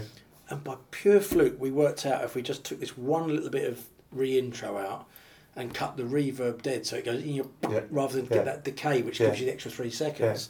And 0.49 0.63
by 0.63 0.75
pure 0.91 1.19
fluke, 1.19 1.59
we 1.59 1.71
worked 1.71 2.05
out 2.05 2.23
if 2.23 2.35
we 2.35 2.41
just 2.43 2.63
took 2.63 2.79
this 2.79 2.95
one 2.97 3.33
little 3.35 3.49
bit 3.49 3.67
of 3.67 3.83
re-intro 4.11 4.77
out 4.77 5.07
and 5.55 5.73
cut 5.73 5.97
the 5.97 6.03
reverb 6.03 6.61
dead, 6.61 6.85
so 6.85 6.97
it 6.97 7.05
goes 7.05 7.23
in 7.23 7.33
your 7.33 7.47
Yeah. 7.69 7.81
rather 7.89 8.15
than 8.17 8.25
Yeah. 8.25 8.37
get 8.37 8.45
that 8.45 8.63
decay, 8.63 9.01
which 9.01 9.19
Yeah. 9.19 9.27
gives 9.27 9.39
you 9.39 9.47
the 9.47 9.53
extra 9.53 9.71
three 9.71 9.89
seconds. 9.89 10.49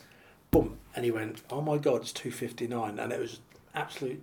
Boom, 0.51 0.77
and 0.95 1.05
he 1.05 1.11
went, 1.11 1.41
"Oh 1.49 1.61
my 1.61 1.77
god, 1.77 2.01
it's 2.01 2.11
two 2.11 2.31
fifty 2.31 2.67
nine, 2.67 2.99
and 2.99 3.11
it 3.13 3.19
was 3.19 3.39
absolute. 3.73 4.21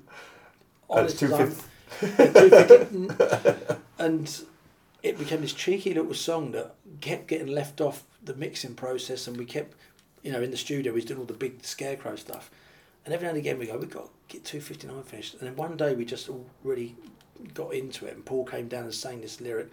Honest 0.90 1.22
as 1.22 1.32
I'm- 1.32 1.54
250. 2.00 2.22
Yeah, 2.22 2.32
250. 2.88 3.74
and 3.98 4.40
it 5.02 5.18
became 5.18 5.40
this 5.40 5.52
cheeky 5.54 5.94
little 5.94 6.14
song 6.14 6.52
that 6.52 6.74
kept 7.00 7.26
getting 7.28 7.46
left 7.48 7.80
off 7.80 8.04
the 8.22 8.34
mixing 8.34 8.74
process, 8.74 9.26
and 9.26 9.36
we 9.36 9.44
kept, 9.44 9.74
you 10.26 10.32
know, 10.32 10.42
in 10.42 10.50
the 10.50 10.56
studio, 10.56 10.92
he's 10.92 11.04
doing 11.04 11.20
all 11.20 11.26
the 11.26 11.32
big 11.34 11.64
scarecrow 11.64 12.16
stuff, 12.16 12.50
and 13.04 13.14
every 13.14 13.26
now 13.26 13.30
and 13.30 13.38
again 13.38 13.58
we 13.60 13.66
go, 13.66 13.78
we've 13.78 13.88
got 13.88 14.06
to 14.06 14.10
get 14.26 14.44
two 14.44 14.60
fifty 14.60 14.88
nine 14.88 15.04
finished, 15.04 15.34
and 15.34 15.42
then 15.42 15.54
one 15.54 15.76
day 15.76 15.94
we 15.94 16.04
just 16.04 16.28
all 16.28 16.44
really 16.64 16.96
got 17.54 17.72
into 17.72 18.06
it, 18.06 18.14
and 18.16 18.24
Paul 18.24 18.44
came 18.44 18.66
down 18.66 18.82
and 18.84 18.92
sang 18.94 19.20
this 19.20 19.40
lyric, 19.40 19.70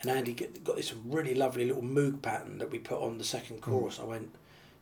and 0.00 0.10
Andy 0.10 0.32
get, 0.32 0.64
got 0.64 0.74
this 0.74 0.92
really 1.06 1.34
lovely 1.34 1.64
little 1.64 1.82
moog 1.82 2.22
pattern 2.22 2.58
that 2.58 2.72
we 2.72 2.78
put 2.80 3.00
on 3.00 3.18
the 3.18 3.24
second 3.24 3.58
Hmm. 3.58 3.70
chorus. 3.70 4.00
I 4.00 4.04
went, 4.04 4.34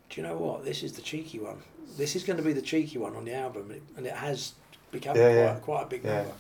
do 0.09 0.21
you 0.21 0.27
know 0.27 0.39
what? 0.39 0.65
This 0.65 0.83
is 0.83 0.95
the 0.95 1.03
cheeky 1.03 1.39
one. 1.39 1.59
This 1.99 2.17
is 2.17 2.25
going 2.25 2.39
to 2.39 2.43
be 2.43 2.55
the 2.55 2.63
cheeky 2.63 2.97
one 2.97 3.15
on 3.15 3.27
the 3.27 3.35
album, 3.35 3.65
and 3.65 3.73
it, 3.73 3.83
and 3.99 4.07
it 4.07 4.15
has 4.15 4.55
become 4.93 5.17
Yeah, 5.17 5.25
quite, 5.29 5.37
yeah. 5.37 5.55
quite 5.57 5.83
a 5.83 5.87
big 5.87 6.05
Yeah. 6.05 6.15
number. 6.17 6.33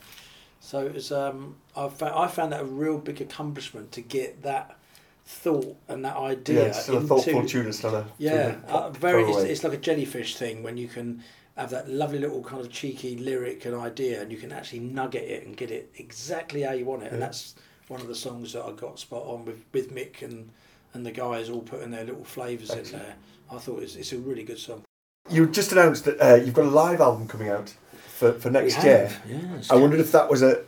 So 0.61 0.87
it 0.87 0.95
was, 0.95 1.13
um, 1.13 1.57
I, 1.77 1.89
found, 1.89 2.15
I 2.15 2.27
found 2.29 2.53
that 2.53 2.61
a 2.63 2.65
real 2.65 2.97
big 2.97 3.21
accomplishment 3.21 3.93
to 3.93 4.01
get 4.01 4.43
that 4.45 4.79
thought 5.25 5.77
and 5.89 6.05
that 6.05 6.17
Yeah, 6.17 6.23
idea 6.23 6.67
it's 6.67 6.83
still 6.83 6.97
a 6.97 6.99
into 6.99 7.09
thoughtful 7.09 7.47
tune. 7.47 7.67
It's 7.67 7.83
not 7.83 7.95
a 7.95 8.07
yeah, 8.19 8.57
uh, 8.69 8.91
very. 8.91 9.25
It's, 9.25 9.43
it's 9.43 9.65
like 9.65 9.73
a 9.73 9.79
jellyfish 9.79 10.37
thing 10.37 10.63
when 10.63 10.77
you 10.77 10.89
can 10.89 11.23
have 11.57 11.71
that 11.71 11.89
lovely 11.89 12.19
little 12.19 12.43
kind 12.43 12.61
of 12.61 12.71
cheeky 12.71 13.17
lyric 13.17 13.65
and 13.65 13.75
idea, 13.75 14.23
and 14.23 14.33
you 14.33 14.39
can 14.39 14.53
actually 14.53 14.81
nugget 14.81 15.25
it 15.25 15.47
and 15.47 15.57
get 15.57 15.71
it 15.71 15.91
exactly 15.97 16.63
how 16.63 16.73
you 16.73 16.85
want 16.85 17.03
it. 17.03 17.13
And 17.13 17.23
that's 17.23 17.55
one 17.89 18.01
of 18.01 18.09
the 18.09 18.15
songs 18.15 18.53
that 18.55 18.65
I 18.65 18.73
got 18.73 18.99
spot 18.99 19.25
on 19.27 19.45
with 19.45 19.65
with 19.73 19.95
Mick 19.95 20.23
and 20.23 20.51
and 20.95 21.07
the 21.07 21.13
guys 21.13 21.49
all 21.49 21.63
putting 21.63 21.91
their 21.91 22.05
little 22.05 22.25
flavours 22.25 22.71
in 22.71 22.85
there. 22.93 23.15
I 23.51 23.59
thought 23.59 23.83
it's, 23.83 23.97
it's 23.97 24.13
a 24.13 24.19
really 24.19 24.45
good 24.45 24.59
song. 24.59 24.83
You 25.31 25.47
just 25.47 25.73
announced 25.73 26.05
that 26.05 26.21
uh, 26.21 26.35
you've 26.35 26.55
got 26.55 26.65
a 26.65 26.71
live 26.71 27.01
album 27.01 27.29
coming 27.29 27.49
out 27.49 27.75
for, 27.93 28.33
for 28.33 28.51
next 28.51 28.83
year. 28.83 29.11
Yeah, 29.27 29.39
I 29.71 29.77
wondered 29.77 30.01
if 30.01 30.13
that 30.13 30.29
was 30.29 30.43
a 30.43 30.65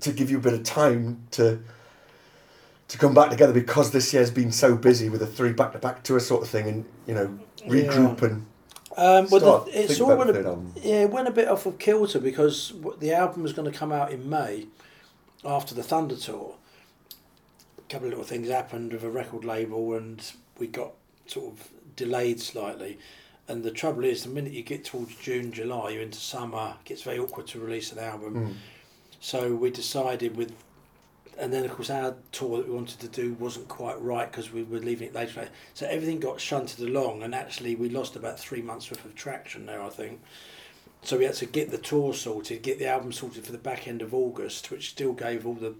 to 0.00 0.12
give 0.12 0.30
you 0.30 0.38
a 0.38 0.40
bit 0.40 0.52
of 0.52 0.62
time 0.62 1.26
to 1.32 1.60
to 2.88 2.98
come 2.98 3.14
back 3.14 3.30
together 3.30 3.52
because 3.52 3.90
this 3.90 4.12
year's 4.14 4.30
been 4.30 4.52
so 4.52 4.76
busy 4.76 5.08
with 5.08 5.20
the 5.20 5.26
three 5.26 5.52
back 5.52 5.72
to 5.72 5.78
back 5.78 6.02
tour 6.02 6.20
sort 6.20 6.42
of 6.42 6.48
thing, 6.48 6.68
and 6.68 6.84
you 7.06 7.14
know 7.14 7.38
regroup 7.66 8.22
and 8.22 8.46
Um, 8.96 9.28
well, 9.28 9.64
the, 9.64 9.82
it's 9.82 10.00
all 10.00 10.16
went 10.16 10.30
a, 10.30 10.58
yeah, 10.76 11.02
it 11.02 11.10
went 11.10 11.28
a 11.28 11.30
bit 11.30 11.48
off 11.48 11.66
of 11.66 11.78
kilter 11.78 12.18
because 12.18 12.72
the 12.98 13.12
album 13.12 13.42
was 13.42 13.52
going 13.52 13.70
to 13.70 13.78
come 13.78 13.92
out 13.92 14.10
in 14.10 14.28
May 14.28 14.68
after 15.44 15.74
the 15.74 15.82
Thunder 15.82 16.16
tour. 16.16 16.54
A 17.78 17.82
couple 17.92 18.06
of 18.06 18.12
little 18.12 18.24
things 18.24 18.48
happened 18.48 18.92
with 18.92 19.04
a 19.04 19.10
record 19.10 19.44
label, 19.44 19.94
and 19.94 20.32
we 20.58 20.66
got 20.66 20.92
sort 21.26 21.52
of 21.52 21.68
delayed 21.94 22.40
slightly. 22.40 22.98
And 23.48 23.62
the 23.62 23.70
trouble 23.70 24.04
is, 24.04 24.22
the 24.22 24.30
minute 24.30 24.52
you 24.52 24.62
get 24.62 24.84
towards 24.84 25.14
June, 25.16 25.52
July, 25.52 25.90
you're 25.90 26.02
into 26.02 26.18
summer. 26.18 26.74
It 26.80 26.88
gets 26.88 27.02
very 27.02 27.18
awkward 27.18 27.46
to 27.48 27.60
release 27.60 27.92
an 27.92 27.98
album. 27.98 28.34
Mm. 28.34 28.54
So 29.20 29.54
we 29.54 29.70
decided 29.70 30.36
with, 30.36 30.52
and 31.38 31.52
then 31.52 31.64
of 31.64 31.72
course 31.72 31.90
our 31.90 32.16
tour 32.32 32.58
that 32.58 32.68
we 32.68 32.74
wanted 32.74 33.00
to 33.00 33.08
do 33.08 33.34
wasn't 33.34 33.68
quite 33.68 34.00
right 34.00 34.30
because 34.30 34.52
we 34.52 34.62
were 34.62 34.78
leaving 34.78 35.08
it 35.08 35.14
later. 35.14 35.48
So 35.74 35.86
everything 35.86 36.20
got 36.20 36.40
shunted 36.40 36.80
along, 36.80 37.22
and 37.22 37.34
actually 37.34 37.74
we 37.74 37.88
lost 37.88 38.16
about 38.16 38.38
three 38.38 38.62
months 38.62 38.90
worth 38.90 39.04
of 39.04 39.14
traction 39.14 39.66
there, 39.66 39.82
I 39.82 39.88
think. 39.90 40.20
So 41.02 41.18
we 41.18 41.24
had 41.24 41.34
to 41.34 41.46
get 41.46 41.70
the 41.70 41.78
tour 41.78 42.14
sorted, 42.14 42.62
get 42.62 42.78
the 42.78 42.88
album 42.88 43.12
sorted 43.12 43.44
for 43.44 43.52
the 43.52 43.58
back 43.58 43.86
end 43.86 44.02
of 44.02 44.12
August, 44.12 44.70
which 44.70 44.90
still 44.90 45.12
gave 45.12 45.46
all 45.46 45.54
the 45.54 45.74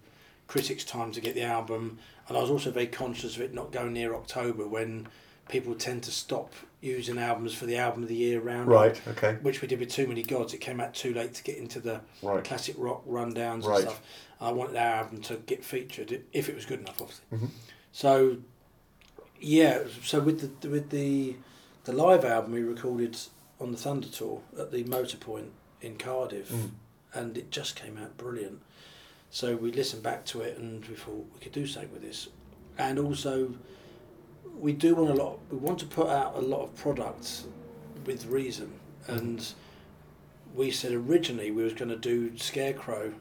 critics 0.47 0.83
time 0.83 1.11
to 1.11 1.21
get 1.21 1.35
the 1.35 1.43
album. 1.43 1.99
And 2.27 2.37
I 2.37 2.41
was 2.41 2.49
also 2.49 2.71
very 2.71 2.87
conscious 2.87 3.35
of 3.35 3.41
it 3.41 3.53
not 3.53 3.71
going 3.71 3.93
near 3.93 4.15
October 4.15 4.67
when 4.67 5.07
people 5.49 5.75
tend 5.75 6.03
to 6.03 6.11
stop 6.11 6.53
using 6.81 7.17
albums 7.17 7.53
for 7.53 7.65
the 7.65 7.77
album 7.77 8.03
of 8.03 8.09
the 8.09 8.15
year 8.15 8.39
round. 8.39 8.67
right, 8.67 8.99
okay, 9.07 9.37
Which 9.41 9.61
we 9.61 9.67
did 9.67 9.79
with 9.79 9.89
Too 9.89 10.07
Many 10.07 10.23
Gods. 10.23 10.53
It 10.53 10.59
came 10.59 10.79
out 10.79 10.93
too 10.93 11.13
late 11.13 11.33
to 11.35 11.43
get 11.43 11.57
into 11.57 11.79
the 11.79 12.01
right, 12.21 12.43
classic 12.43 12.75
rock 12.77 13.05
rundowns 13.07 13.63
Right. 13.65 13.79
and 13.81 13.89
stuff. 13.89 14.01
I 14.39 14.51
wanted 14.51 14.75
our 14.75 14.95
album 15.03 15.21
to 15.23 15.37
get 15.37 15.63
featured 15.65 16.21
if 16.33 16.49
it 16.49 16.55
was 16.55 16.65
good 16.65 16.79
enough, 16.81 17.01
obviously. 17.01 17.25
Mhm. 17.33 17.49
So, 17.91 18.37
yeah. 19.39 19.83
So 20.03 20.19
with 20.19 20.59
the 20.61 20.69
with 20.69 20.89
the 20.91 21.35
the 21.85 21.93
live 21.93 22.23
album 22.25 22.51
we 22.51 22.61
recorded 22.61 23.17
on 23.59 23.71
the 23.71 23.77
Thunder 23.77 24.07
tour 24.07 24.41
at 24.59 24.71
the 24.71 24.83
Motor 24.83 25.17
Point 25.17 25.51
in 25.81 25.97
Cardiff, 25.97 26.51
Mm. 26.51 26.69
and 27.13 27.37
it 27.37 27.49
just 27.49 27.75
came 27.75 27.97
out 27.97 28.17
brilliant. 28.17 28.61
So 29.31 29.55
we 29.55 29.71
listened 29.71 30.03
back 30.03 30.25
to 30.25 30.41
it 30.41 30.57
and 30.57 30.85
we 30.85 30.95
thought 30.95 31.25
we 31.33 31.39
could 31.39 31.51
do 31.53 31.65
something 31.65 31.91
with 31.91 32.01
this, 32.03 32.27
and 32.77 32.99
also 32.99 33.55
we 34.59 34.73
do 34.73 34.95
want 34.95 35.09
a 35.11 35.13
lot. 35.13 35.39
We 35.51 35.57
want 35.57 35.79
to 35.79 35.85
put 35.85 36.07
out 36.09 36.35
a 36.35 36.39
lot 36.41 36.63
of 36.63 36.75
products 36.75 37.45
with 38.05 38.25
reason, 38.27 38.71
and 39.07 39.45
we 40.55 40.71
said 40.71 40.91
originally 40.93 41.51
we 41.51 41.63
was 41.63 41.73
going 41.73 41.89
to 41.89 41.95
do 41.97 42.35
Scarecrow 42.37 43.13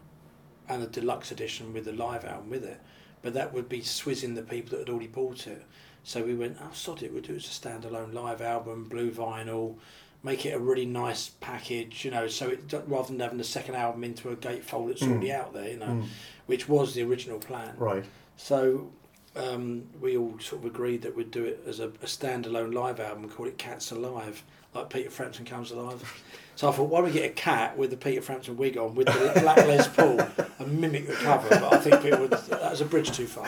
and 0.69 0.83
a 0.83 0.87
deluxe 0.87 1.31
edition 1.31 1.73
with 1.73 1.85
the 1.85 1.93
live 1.93 2.25
album 2.25 2.51
with 2.51 2.65
it, 2.65 2.81
but 3.23 3.35
that 3.35 3.53
would 3.53 3.69
be 3.69 3.81
swizzing 3.81 4.35
the 4.35 4.43
people 4.43 4.71
that 4.71 4.81
had 4.81 4.89
already 4.89 5.07
bought 5.07 5.47
it. 5.47 5.65
So 6.03 6.23
we 6.23 6.35
went, 6.35 6.57
oh 6.61 6.71
sod 6.73 7.03
it, 7.03 7.13
we'll 7.13 7.23
do 7.23 7.35
it 7.35 7.37
as 7.37 7.45
a 7.47 7.49
standalone 7.69 8.13
live 8.15 8.41
album, 8.41 8.85
blue 8.85 9.11
vinyl, 9.11 9.77
make 10.23 10.47
it 10.47 10.51
a 10.55 10.59
really 10.59 10.87
nice 10.87 11.31
package, 11.41 12.05
you 12.05 12.11
know. 12.11 12.27
So 12.29 12.49
it 12.49 12.73
rather 12.87 13.09
than 13.09 13.21
having 13.21 13.39
the 13.39 13.45
second 13.45 13.75
album 13.77 14.03
into 14.05 14.31
a 14.31 14.37
gatefold 14.37 14.89
that's 14.89 15.03
Mm. 15.03 15.11
already 15.13 15.33
out 15.33 15.53
there, 15.53 15.69
you 15.69 15.77
know, 15.79 15.87
Mm. 15.87 16.07
which 16.47 16.69
was 16.69 16.95
the 16.95 17.03
original 17.03 17.39
plan. 17.39 17.75
right, 17.77 18.05
So 18.37 18.91
um, 19.37 19.85
we 20.01 20.17
all 20.17 20.39
sort 20.39 20.63
of 20.63 20.67
agreed 20.67 21.03
that 21.03 21.15
we'd 21.15 21.31
do 21.31 21.45
it 21.45 21.63
as 21.67 21.81
a, 21.81 21.89
a 21.89 22.07
standalone 22.07 22.73
live 22.73 23.01
album 23.01 23.25
and 23.25 23.33
call 23.33 23.47
it 23.47 23.59
Cats 23.59 23.91
Alive, 23.91 24.43
like 24.75 24.91
Peter 24.91 25.11
Frampton 25.11 25.45
Comes 25.45 25.71
Alive. 25.71 26.23
So 26.55 26.69
I 26.69 26.73
thought, 26.73 26.89
why 26.89 27.01
don't 27.01 27.09
we 27.09 27.13
get 27.13 27.31
a 27.31 27.35
cat 27.35 27.77
with 27.77 27.91
the 27.91 27.99
Peter 27.99 28.23
Frampton 28.23 28.57
wig 28.57 28.79
on 28.79 28.95
with 28.95 29.09
the 29.09 29.33
black 29.41 29.59
Les 29.59 29.87
Paul 29.89 30.21
and 30.59 30.81
mimic 30.81 31.07
the 31.07 31.15
cover? 31.15 31.49
But 31.51 31.73
I 31.75 31.79
think 31.79 32.03
people 32.03 32.21
would, 32.21 32.31
that 32.31 32.71
was 32.71 32.81
a 32.81 32.87
bridge 32.87 33.13
too 33.13 33.27
far. 33.27 33.47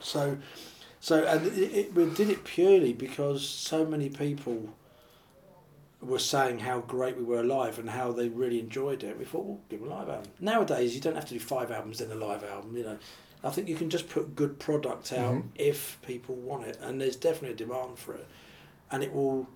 So, 0.00 0.38
so 1.00 1.24
and 1.24 1.46
it, 1.46 1.72
it, 1.74 1.94
we 1.94 2.08
did 2.10 2.30
it 2.30 2.44
purely 2.44 2.92
because 2.92 3.46
so 3.46 3.84
many 3.84 4.08
people 4.08 4.74
were 6.00 6.18
saying 6.20 6.60
how 6.60 6.80
great 6.80 7.16
we 7.16 7.24
were 7.24 7.42
live 7.42 7.78
and 7.78 7.90
how 7.90 8.12
they 8.12 8.28
really 8.28 8.60
enjoyed 8.60 9.02
it. 9.02 9.18
We 9.18 9.24
thought, 9.24 9.44
well, 9.44 9.60
give 9.68 9.80
them 9.80 9.90
a 9.90 9.94
live 9.96 10.08
album. 10.08 10.30
Nowadays, 10.38 10.94
you 10.94 11.00
don't 11.00 11.16
have 11.16 11.26
to 11.26 11.34
do 11.34 11.40
five 11.40 11.72
albums 11.72 11.98
then 11.98 12.12
a 12.12 12.14
live 12.14 12.44
album. 12.44 12.76
You 12.76 12.84
know, 12.84 12.98
I 13.44 13.50
think 13.50 13.68
you 13.68 13.76
can 13.76 13.88
just 13.90 14.08
put 14.08 14.34
good 14.34 14.58
product 14.58 15.12
out 15.12 15.34
Mhm. 15.34 15.42
if 15.54 15.98
people 16.02 16.34
want 16.34 16.66
it, 16.66 16.78
and 16.82 17.00
there's 17.00 17.16
definitely 17.16 17.50
a 17.52 17.56
demand 17.66 17.98
for 17.98 18.14
it, 18.14 18.26
and 18.90 19.02
it 19.02 19.12
will. 19.14 19.46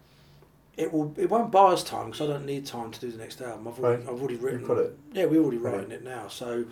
It 0.76 0.92
will. 0.92 1.12
It 1.18 1.28
won't 1.28 1.50
buy 1.50 1.72
us 1.72 1.82
time 1.84 2.06
because 2.10 2.22
I 2.28 2.32
don't 2.32 2.46
need 2.46 2.64
time 2.64 2.90
to 2.92 3.00
do 3.00 3.10
the 3.10 3.18
next 3.18 3.40
album. 3.42 3.68
I've 3.68 3.78
already, 3.78 4.04
Right. 4.04 4.12
I've 4.12 4.18
already 4.20 4.36
written. 4.36 4.64
got 4.66 4.78
it. 4.78 4.96
Yeah, 5.12 5.26
we're 5.26 5.42
already 5.42 5.58
Right. 5.58 5.74
writing 5.74 5.90
it 5.90 6.02
now. 6.04 6.28
So, 6.28 6.64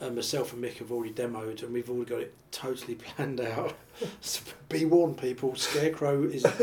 uh, 0.00 0.10
myself 0.10 0.52
and 0.54 0.64
Mick 0.64 0.78
have 0.78 0.90
already 0.90 1.12
demoed, 1.12 1.62
and 1.62 1.72
we've 1.72 1.90
already 1.90 2.08
got 2.10 2.20
it 2.20 2.32
totally 2.52 2.94
planned 3.16 3.40
out. 3.40 3.74
so 4.22 4.40
be 4.70 4.84
warned, 4.86 5.18
people. 5.18 5.54
Scarecrow 5.56 6.22
is. 6.24 6.44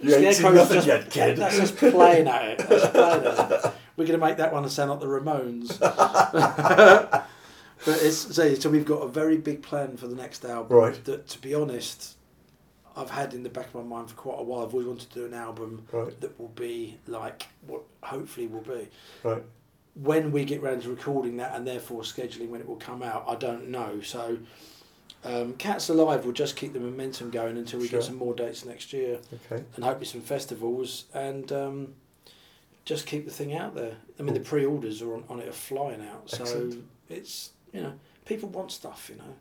You 0.00 0.14
ain't 0.14 0.22
seen 0.22 0.32
Scarecrow's 0.34 0.54
nothing 0.54 0.74
just, 0.76 0.86
yet, 0.86 1.10
kid. 1.10 1.36
That's 1.38 1.56
just 1.58 1.76
playing 1.76 2.28
at 2.28 2.60
it. 2.60 2.68
That's 2.68 2.88
playing 2.90 3.24
at 3.26 3.50
it. 3.50 3.72
We're 3.96 4.06
going 4.06 4.18
to 4.20 4.24
make 4.24 4.36
that 4.36 4.52
one 4.52 4.68
sound 4.68 4.90
like 4.90 5.00
the 5.00 5.06
Ramones. 5.06 5.78
But 7.84 8.02
it's 8.02 8.34
so, 8.34 8.54
so 8.54 8.70
we've 8.70 8.84
got 8.84 9.02
a 9.02 9.08
very 9.08 9.36
big 9.36 9.62
plan 9.62 9.96
for 9.96 10.06
the 10.08 10.16
next 10.16 10.44
album. 10.44 10.76
Right. 10.76 11.04
That, 11.04 11.28
to 11.28 11.38
be 11.40 11.54
honest, 11.54 12.16
I've 12.96 13.10
had 13.10 13.34
in 13.34 13.42
the 13.42 13.48
back 13.48 13.66
of 13.68 13.74
my 13.74 13.82
mind 13.82 14.10
for 14.10 14.16
quite 14.16 14.38
a 14.40 14.42
while. 14.42 14.64
I've 14.66 14.72
always 14.72 14.86
wanted 14.88 15.10
to 15.10 15.20
do 15.20 15.26
an 15.26 15.34
album 15.34 15.86
right, 15.92 16.20
that 16.20 16.38
will 16.38 16.48
be 16.48 16.98
like 17.06 17.46
what 17.66 17.82
hopefully 18.02 18.46
will 18.48 18.60
be. 18.62 18.88
right, 19.22 19.42
When 19.94 20.32
we 20.32 20.44
get 20.44 20.62
round 20.62 20.82
to 20.82 20.90
recording 20.90 21.36
that 21.38 21.54
and 21.54 21.66
therefore 21.66 22.02
scheduling 22.02 22.48
when 22.48 22.60
it 22.60 22.66
will 22.68 22.76
come 22.76 23.02
out, 23.02 23.24
I 23.28 23.34
don't 23.36 23.68
know. 23.68 24.00
So. 24.02 24.38
Um, 25.24 25.54
Cats 25.54 25.88
Alive 25.88 26.24
will 26.24 26.32
just 26.32 26.54
keep 26.54 26.72
the 26.72 26.78
momentum 26.78 27.30
going 27.30 27.56
until 27.56 27.80
we 27.80 27.88
Sure. 27.88 27.98
get 27.98 28.06
some 28.06 28.14
more 28.16 28.34
dates 28.34 28.64
next 28.64 28.92
year 28.92 29.18
okay, 29.50 29.64
and 29.74 29.84
hopefully 29.84 30.06
some 30.06 30.20
festivals 30.20 31.06
and 31.12 31.50
um, 31.50 31.94
just 32.84 33.04
keep 33.04 33.24
the 33.24 33.32
thing 33.32 33.52
out 33.52 33.74
there. 33.74 33.96
I 34.20 34.22
mean, 34.22 34.34
the 34.34 34.40
pre-orders 34.40 35.02
are 35.02 35.12
on, 35.14 35.24
on 35.28 35.40
it 35.40 35.48
are 35.48 35.52
flying 35.52 36.06
out, 36.06 36.30
so 36.30 36.42
Excellent. 36.44 36.84
it's 37.08 37.50
you 37.72 37.82
know 37.82 37.92
people 38.24 38.48
want 38.48 38.70
stuff. 38.72 39.08
You 39.10 39.16
know, 39.16 39.34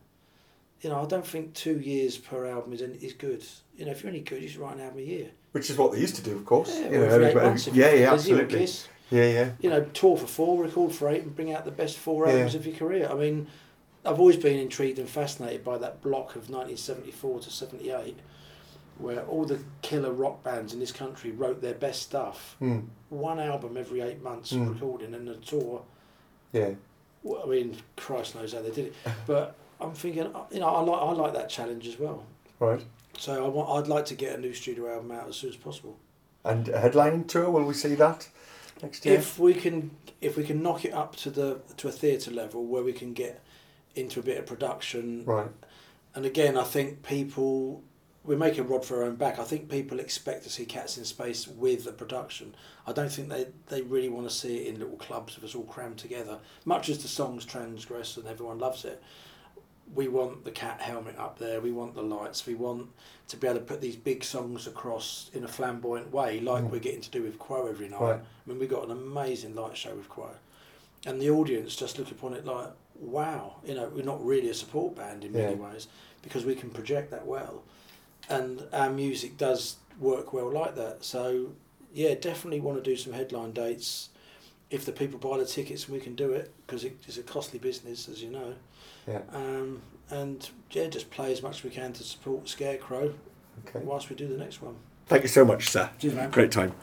you 0.82 0.90
know 0.90 1.02
I 1.02 1.06
don't 1.06 1.26
think 1.26 1.54
two 1.54 1.80
years 1.80 2.18
per 2.18 2.46
album 2.46 2.74
is 2.74 2.82
is 2.82 3.14
good. 3.14 3.44
You 3.78 3.86
know, 3.86 3.92
if 3.92 4.02
you're 4.04 4.10
any 4.12 4.22
good, 4.22 4.42
you 4.42 4.50
should 4.50 4.60
write 4.62 4.76
an 4.76 4.82
album 4.82 5.00
a 5.00 5.04
year. 5.04 5.28
which 5.52 5.70
is 5.70 5.78
what 5.78 5.92
they 5.92 6.00
used 6.00 6.16
to 6.16 6.22
do, 6.22 6.36
of 6.36 6.46
course. 6.46 6.70
Yeah, 6.78 6.86
you 6.90 6.98
know, 7.00 7.04
every 7.06 7.06
eight 7.08 7.14
everybody- 7.30 7.46
months 7.48 7.68
yeah, 7.68 7.94
yeah, 7.94 8.14
absolutely, 8.14 8.68
yeah, 9.10 9.30
yeah, 9.30 9.52
You 9.60 9.70
know, 9.70 9.86
tour 9.86 10.18
for 10.18 10.28
four, 10.28 10.64
record 10.64 10.92
for 10.94 11.10
eight, 11.10 11.24
and 11.24 11.36
bring 11.36 11.52
out 11.54 11.64
the 11.66 11.72
best 11.72 11.98
four 11.98 12.26
Yeah. 12.28 12.34
albums 12.34 12.56
of 12.56 12.66
your 12.68 12.76
career. 12.76 13.08
I 13.10 13.16
mean, 13.16 13.48
I've 14.06 14.20
always 14.20 14.38
been 14.38 14.58
intrigued 14.60 15.00
and 15.00 15.10
fascinated 15.10 15.64
by 15.64 15.78
that 15.80 16.02
block 16.02 16.36
of 16.36 16.50
1974 16.50 17.40
to 17.42 17.50
78, 17.50 18.18
where 19.00 19.22
all 19.26 19.46
the 19.46 19.60
killer 19.82 20.12
rock 20.12 20.44
bands 20.44 20.74
in 20.74 20.80
this 20.80 20.92
country 20.92 21.32
wrote 21.32 21.62
their 21.62 21.74
best 21.76 22.02
stuff. 22.04 22.56
Mm. 22.62 22.86
One 23.10 23.40
album 23.40 23.78
every 23.78 24.02
eight 24.02 24.22
months 24.22 24.52
Mm. 24.54 24.74
recording 24.74 25.14
and 25.14 25.28
a 25.30 25.36
tour. 25.36 25.84
Yeah. 26.54 26.72
I 27.44 27.48
mean, 27.48 27.78
Christ 27.96 28.36
knows 28.36 28.54
how 28.54 28.62
they 28.62 28.72
did 28.72 28.88
it. 28.88 28.96
But 29.28 29.56
I'm 29.80 29.94
thinking, 29.94 30.24
uh, 30.34 30.44
you 30.52 30.60
know, 30.60 30.68
I 30.68 30.82
like 30.82 31.02
I 31.02 31.12
like 31.12 31.34
that 31.34 31.50
challenge 31.50 31.88
as 31.88 32.00
well. 32.00 32.24
Right. 32.60 32.84
So 33.18 33.46
I 33.46 33.48
want, 33.48 33.70
I'd 33.70 33.90
like 33.90 34.06
to 34.08 34.16
get 34.16 34.38
a 34.38 34.42
new 34.42 34.54
studio 34.54 34.94
album 34.94 35.12
out 35.12 35.28
as 35.28 35.36
soon 35.36 35.50
as 35.50 35.56
possible. 35.56 35.98
And 36.44 36.70
a 36.70 36.80
headlining 36.80 37.28
tour, 37.28 37.50
will 37.50 37.64
we 37.64 37.74
see 37.74 37.96
that 37.96 38.30
next 38.82 39.06
year? 39.06 39.16
If 39.16 39.40
we 39.40 39.54
can, 39.54 39.92
if 40.22 40.38
we 40.38 40.44
can 40.44 40.62
knock 40.62 40.86
it 40.86 40.94
up 40.94 41.16
to 41.18 41.30
the 41.30 41.60
to 41.78 41.88
a 41.88 41.92
theatre 41.92 42.32
level 42.32 42.66
where 42.66 42.84
we 42.84 42.94
can 42.94 43.14
get 43.14 43.44
into 43.96 44.20
a 44.20 44.24
bit 44.24 44.38
of 44.38 44.46
production, 44.46 45.26
right. 45.26 45.50
and 46.16 46.26
again, 46.26 46.58
I 46.58 46.64
think 46.64 47.04
people 47.04 47.82
we're 48.28 48.38
making 48.38 48.68
Rod 48.68 48.84
for 48.86 48.98
our 48.98 49.04
own 49.04 49.16
back. 49.16 49.40
I 49.40 49.44
think 49.44 49.70
people 49.70 50.00
expect 50.00 50.44
to 50.44 50.50
see 50.50 50.66
Cats 50.66 50.98
in 50.98 51.06
Space 51.06 51.48
with 51.48 51.88
a 51.88 51.94
production. 51.94 52.54
I 52.86 52.92
don't 52.92 53.12
think 53.12 53.30
they, 53.30 53.48
they 53.70 53.82
really 53.82 54.10
want 54.10 54.30
to 54.30 54.36
see 54.36 54.58
it 54.58 54.68
in 54.68 54.80
little 54.80 54.98
clubs 54.98 55.38
of 55.38 55.44
us 55.46 55.56
all 55.56 55.64
crammed 55.64 55.98
together. 55.98 56.38
Much 56.66 56.90
as 56.90 57.02
the 57.02 57.08
songs 57.08 57.46
transgress 57.46 58.18
and 58.18 58.28
everyone 58.28 58.60
loves 58.60 58.84
it, 58.84 59.02
we 59.96 60.10
want 60.10 60.44
the 60.44 60.52
cat 60.52 60.82
helmet 60.82 61.18
up 61.18 61.40
there. 61.40 61.62
We 61.62 61.72
want 61.72 61.96
the 61.96 62.02
lights. 62.02 62.46
We 62.46 62.56
want 62.56 62.90
to 63.30 63.38
be 63.38 63.48
able 63.48 63.60
to 63.60 63.66
put 63.66 63.80
these 63.80 63.96
big 63.96 64.26
songs 64.26 64.68
across 64.68 65.32
in 65.34 65.46
a 65.46 65.48
flamboyant 65.48 66.12
way, 66.12 66.42
like 66.42 66.66
Mm. 66.66 66.70
we're 66.72 66.80
getting 66.80 67.02
to 67.02 67.10
do 67.10 67.24
with 67.24 67.40
Quo 67.40 67.68
every 67.68 67.88
night. 67.88 68.02
Right. 68.02 68.20
I 68.20 68.50
mean, 68.50 68.60
we 68.60 68.68
got 68.68 68.84
an 68.84 68.92
amazing 68.92 69.56
light 69.56 69.78
show 69.78 69.96
with 69.96 70.10
Quo, 70.10 70.30
and 71.06 71.22
the 71.22 71.30
audience 71.30 71.78
just 71.78 71.98
look 71.98 72.12
upon 72.12 72.34
it 72.34 72.46
like, 72.46 72.68
wow. 73.00 73.56
You 73.66 73.76
know, 73.76 73.90
we're 73.96 74.04
not 74.04 74.24
really 74.26 74.50
a 74.50 74.54
support 74.54 74.96
band 74.98 75.24
in 75.24 75.32
many 75.32 75.56
ways 75.56 75.88
because 76.22 76.44
we 76.44 76.56
can 76.56 76.70
project 76.70 77.10
that 77.12 77.26
well, 77.26 77.64
and 78.30 78.64
our 78.74 78.90
music 78.90 79.38
does 79.38 79.78
work 80.00 80.34
well 80.34 80.52
like 80.52 80.76
that. 80.76 81.04
So, 81.04 81.54
yeah, 81.94 82.14
definitely 82.16 82.60
want 82.60 82.84
to 82.84 82.90
do 82.90 82.96
some 82.96 83.14
headline 83.14 83.52
dates. 83.52 84.10
If 84.70 84.86
the 84.86 84.92
people 84.92 85.18
buy 85.18 85.38
the 85.38 85.46
tickets, 85.46 85.88
we 85.88 86.00
can 86.00 86.16
do 86.16 86.34
it 86.34 86.54
because 86.66 86.84
it 86.84 86.98
is 87.08 87.18
a 87.18 87.24
costly 87.24 87.58
business, 87.60 88.10
as 88.10 88.22
you 88.22 88.30
know. 88.30 88.54
Yeah. 89.08 89.22
Um, 89.32 89.82
and 90.10 90.50
yeah, 90.72 90.88
just 90.88 91.10
play 91.10 91.32
as 91.32 91.42
much 91.42 91.60
as 91.60 91.64
we 91.64 91.70
can 91.70 91.94
to 91.94 92.04
support 92.04 92.48
Scarecrow 92.50 93.14
Okay. 93.68 93.80
whilst 93.84 94.10
we 94.10 94.16
do 94.16 94.28
the 94.28 94.38
next 94.38 94.62
one. 94.62 94.76
Thank 95.08 95.24
you 95.24 95.30
so 95.30 95.46
much, 95.46 95.70
sir. 95.70 95.90
Cheers. 96.00 96.32
Great 96.32 96.52
time. 96.52 96.74